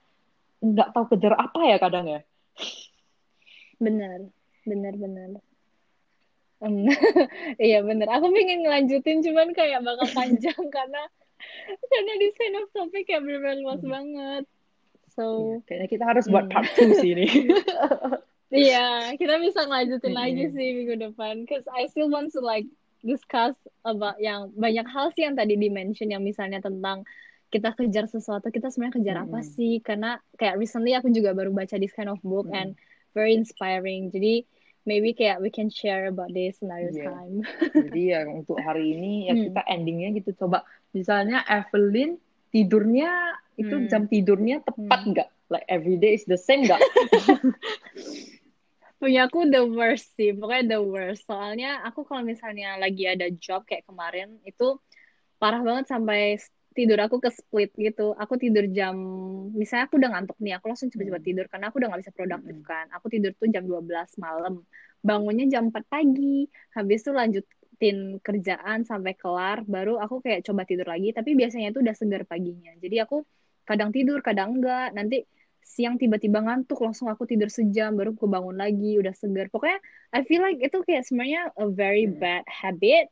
[0.62, 2.20] nggak tahu kejar apa ya kadang ya
[3.83, 4.30] benar
[4.62, 5.30] benar benar
[7.59, 11.03] iya benar aku pengen ngelanjutin cuman kayak bakal panjang karena
[11.91, 13.91] karena di kind of topik kayak benar-benar luas hmm.
[13.91, 14.45] banget
[15.11, 15.24] so
[15.59, 16.55] ya, kayaknya kita harus buat hmm.
[16.55, 17.26] part two sih ini
[18.53, 20.20] Iya, kita bisa ngelanjutin hmm.
[20.20, 21.49] lagi sih minggu depan.
[21.49, 22.68] Cause I still want to like
[23.03, 27.03] discuss about yang banyak hal sih yang tadi dimention yang misalnya tentang
[27.53, 29.24] kita kejar sesuatu kita sebenarnya kejar mm.
[29.28, 32.57] apa sih karena kayak recently aku juga baru baca this kind of book mm.
[32.57, 32.70] and
[33.12, 34.46] very inspiring jadi
[34.88, 37.12] maybe kayak we can share about this another yeah.
[37.12, 37.44] time
[37.90, 39.42] jadi ya untuk hari ini ya mm.
[39.53, 40.64] kita endingnya gitu coba
[40.96, 42.16] misalnya Evelyn
[42.55, 43.86] tidurnya itu mm.
[43.92, 45.11] jam tidurnya tepat hmm.
[45.12, 45.53] nggak mm.
[45.53, 46.80] like every day is the same nggak
[49.03, 51.26] punya aku the worst sih pokoknya the worst.
[51.26, 54.78] Soalnya aku kalau misalnya lagi ada job kayak kemarin itu
[55.42, 56.38] parah banget sampai
[56.70, 58.14] tidur aku ke split gitu.
[58.14, 58.94] Aku tidur jam
[59.59, 61.28] misalnya aku udah ngantuk nih aku langsung cepet-cepet hmm.
[61.34, 62.66] tidur karena aku udah gak bisa produktif hmm.
[62.70, 62.86] kan.
[62.94, 63.90] Aku tidur tuh jam 12
[64.22, 64.55] malam.
[65.03, 66.46] Bangunnya jam 4 pagi.
[66.78, 71.11] Habis itu lanjutin kerjaan sampai kelar baru aku kayak coba tidur lagi.
[71.11, 72.70] Tapi biasanya itu udah segar paginya.
[72.78, 73.26] Jadi aku
[73.66, 75.26] kadang tidur kadang enggak nanti
[75.62, 79.48] siang tiba-tiba ngantuk langsung aku tidur sejam baru aku bangun lagi udah segar.
[79.48, 79.80] Pokoknya
[80.12, 82.20] I feel like itu kayak sebenarnya a very hmm.
[82.20, 83.08] bad habit.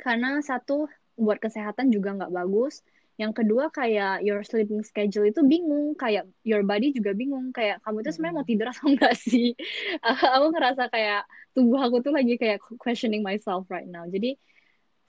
[0.00, 2.82] Karena satu buat kesehatan juga nggak bagus.
[3.16, 5.94] Yang kedua kayak your sleeping schedule itu bingung.
[5.94, 7.54] Kayak your body juga bingung.
[7.54, 8.50] Kayak kamu itu sebenarnya mau hmm.
[8.50, 9.48] tidur atau enggak sih?
[10.36, 11.22] Aku ngerasa kayak
[11.56, 14.04] tubuh aku tuh lagi kayak questioning myself right now.
[14.04, 14.36] Jadi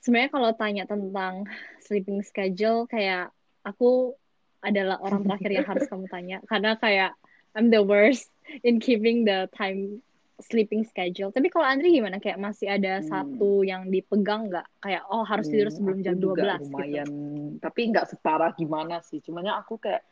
[0.00, 1.44] sebenarnya kalau tanya tentang
[1.84, 3.28] sleeping schedule kayak
[3.66, 4.16] aku
[4.64, 7.12] adalah orang terakhir yang harus kamu tanya karena kayak
[7.54, 8.30] I'm the worst
[8.66, 10.02] in keeping the time
[10.38, 11.34] sleeping schedule.
[11.34, 12.22] Tapi kalau Andri gimana?
[12.22, 13.06] Kayak masih ada hmm.
[13.10, 14.66] satu yang dipegang nggak?
[14.78, 16.64] Kayak oh harus tidur hmm, sebelum jam 12 juga gitu.
[16.70, 17.58] lumayan, gitu.
[17.58, 19.18] Tapi nggak separah gimana sih.
[19.18, 20.02] Cumannya aku kayak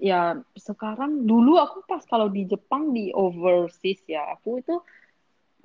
[0.00, 4.80] ya sekarang dulu aku pas kalau di Jepang di overseas ya aku itu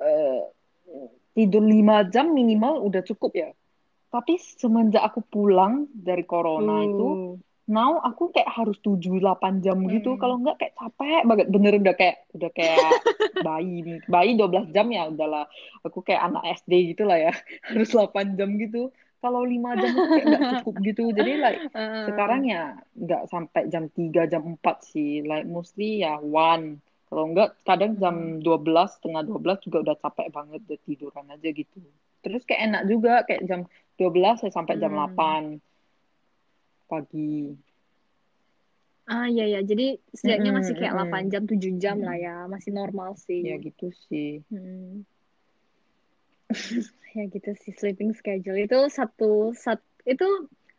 [0.03, 0.41] uh,
[1.33, 3.49] tidur lima jam minimal udah cukup ya.
[4.13, 6.87] Tapi semenjak aku pulang dari corona hmm.
[6.87, 7.07] itu
[7.65, 10.13] now aku kayak harus tujuh delapan jam gitu.
[10.15, 10.21] Hmm.
[10.21, 11.47] kalau enggak kayak capek banget.
[11.49, 12.77] Bener udah kayak udah kayak
[13.47, 13.99] bayi nih.
[14.05, 15.45] Bayi 12 jam ya udahlah.
[15.81, 17.33] Aku kayak anak SD gitu lah ya.
[17.73, 18.93] Harus 8 jam gitu.
[19.25, 21.03] Kalau lima jam itu kayak nggak cukup gitu.
[21.09, 22.05] Jadi like uh.
[22.05, 25.25] sekarang ya nggak sampai jam 3 jam 4 sih.
[25.25, 26.79] Like mostly ya one.
[27.09, 28.93] Kalau enggak kadang jam 12 hmm.
[28.93, 31.81] setengah 12 juga udah capek banget udah tiduran aja gitu.
[32.21, 33.65] Terus kayak enak juga kayak jam
[33.97, 35.17] 12 saya sampai jam hmm.
[35.17, 35.74] 8
[36.85, 37.53] pagi.
[39.05, 41.29] Ah iya ya, jadi setidaknya mm -hmm, masih kayak mm -hmm.
[41.29, 43.41] 8 jam, 7 jam mm lah ya, masih normal sih.
[43.45, 44.41] Ya gitu sih.
[44.49, 45.05] Hmm.
[47.15, 50.27] ya gitu sih sleeping schedule itu satu satu itu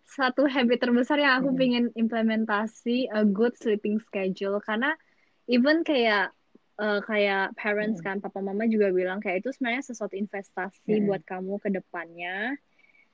[0.06, 1.58] satu habit terbesar yang aku mm.
[1.58, 4.94] pengen implementasi a good sleeping schedule karena
[5.50, 6.30] even kayak
[6.78, 8.06] uh, kayak parents mm.
[8.06, 11.04] kan papa mama juga bilang kayak itu sebenarnya sesuatu investasi mm.
[11.10, 12.54] buat kamu ke depannya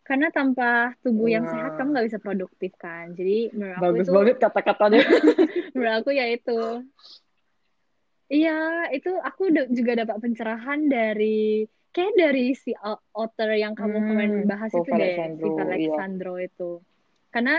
[0.03, 4.15] karena tanpa tubuh yang sehat kamu nggak bisa produktif kan jadi menurut aku bagus itu,
[4.15, 5.03] banget kata-katanya
[5.75, 6.61] menurut aku ya itu
[8.27, 8.59] iya
[8.91, 12.75] itu aku juga dapat pencerahan dari kayak dari si
[13.15, 16.49] author yang kamu hmm, kemarin bahas itu deh Viva Alexandro iya.
[16.51, 16.71] itu
[17.31, 17.57] karena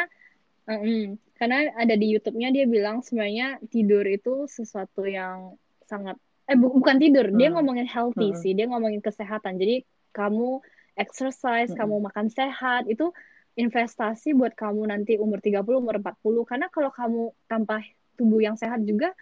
[0.67, 5.55] um, karena ada di YouTube-nya dia bilang sebenarnya tidur itu sesuatu yang
[5.87, 7.37] sangat eh bu bukan tidur hmm.
[7.39, 8.39] dia ngomongin healthy hmm.
[8.41, 10.59] sih dia ngomongin kesehatan jadi kamu
[10.97, 11.81] exercise, mm -hmm.
[11.83, 13.09] kamu makan sehat, itu
[13.53, 16.49] investasi buat kamu nanti umur 30, umur 40.
[16.49, 17.85] Karena kalau kamu tanpa
[18.17, 19.13] tubuh yang sehat juga,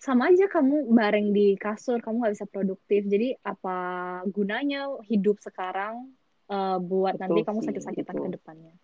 [0.00, 3.04] sama aja kamu bareng di kasur, kamu nggak bisa produktif.
[3.04, 3.76] Jadi apa
[4.30, 6.14] gunanya hidup sekarang
[6.48, 8.74] uh, buat Betul nanti kamu sakit-sakitan ke depannya.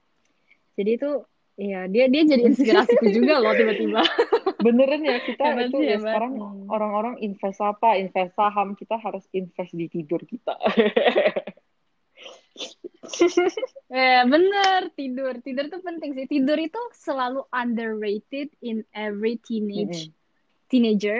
[0.76, 1.10] Jadi itu
[1.56, 4.04] Iya, dia dia jadi inspirasiku juga loh tiba-tiba.
[4.64, 6.68] Beneran ya kita hebat itu ya sekarang hmm.
[6.68, 10.52] orang-orang invest apa, invest saham, kita harus invest di tidur kita.
[13.92, 15.34] eh bener tidur.
[15.44, 16.26] Tidur itu penting sih.
[16.26, 20.68] Tidur itu selalu underrated in every teenage mm -hmm.
[20.72, 21.18] teenager.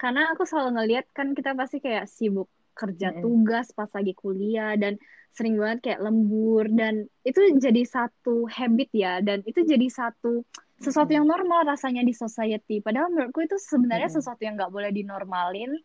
[0.00, 3.22] Karena aku selalu ngeliat kan kita pasti kayak sibuk kerja mm -hmm.
[3.22, 4.96] tugas pas lagi kuliah dan
[5.32, 6.66] sering banget kayak lembur.
[6.68, 9.20] Dan itu jadi satu habit ya.
[9.22, 10.42] Dan itu jadi satu
[10.82, 12.82] sesuatu yang normal rasanya di society.
[12.82, 15.78] Padahal menurutku itu sebenarnya sesuatu yang nggak boleh dinormalin.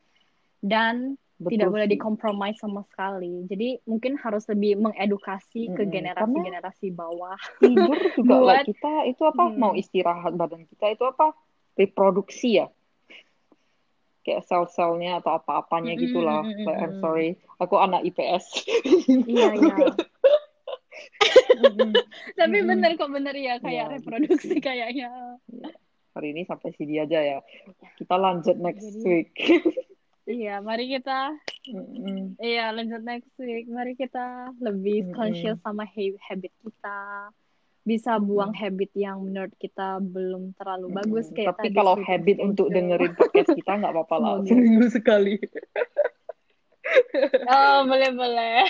[0.58, 3.46] Dan Betul tidak boleh dikompromi sama sekali.
[3.46, 7.38] Jadi mungkin harus lebih mengedukasi ke generasi-generasi bawah.
[7.62, 9.58] Tidur juga Buat, kita itu apa hmm.
[9.62, 11.38] mau istirahat badan kita itu apa
[11.78, 12.68] reproduksi ya
[14.28, 16.04] kayak sel-selnya atau apa-apanya mm -hmm.
[16.04, 16.44] gitu lah.
[16.44, 16.82] Mm -hmm.
[16.84, 17.30] I'm sorry,
[17.64, 18.46] aku anak IPS.
[19.24, 19.76] Iya iya.
[22.36, 23.94] Tapi bener kok bener ya kayak yeah.
[23.94, 25.40] reproduksi kayaknya.
[25.48, 25.70] Iya.
[26.12, 27.40] Hari ini sampai sini aja ya.
[27.96, 29.32] Kita lanjut next Jadi, week.
[30.28, 31.40] iya, mari kita.
[31.72, 32.44] Mm-hmm.
[32.44, 33.72] Iya, lanjut next week.
[33.72, 35.16] Mari kita lebih mm-hmm.
[35.16, 37.32] conscious sama habit kita
[37.88, 38.60] bisa buang hmm.
[38.60, 40.98] habit yang menurut kita belum terlalu hmm.
[41.00, 45.40] bagus kayak tapi kalau habit untuk dengerin podcast kita nggak apa-apa lah seminggu sekali
[47.56, 48.68] oh boleh boleh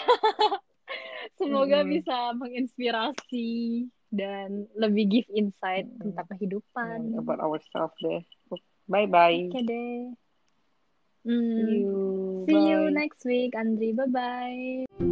[1.41, 1.89] semoga hmm.
[1.97, 3.49] bisa menginspirasi
[4.13, 6.13] dan lebih give insight hmm.
[6.13, 8.21] tentang kehidupan hmm, about ourselves deh
[8.85, 10.13] bye bye oke okay deh
[11.25, 11.55] Mm.
[11.55, 12.45] see you.
[12.47, 12.69] See bye.
[12.69, 15.07] you next week Andri bye bye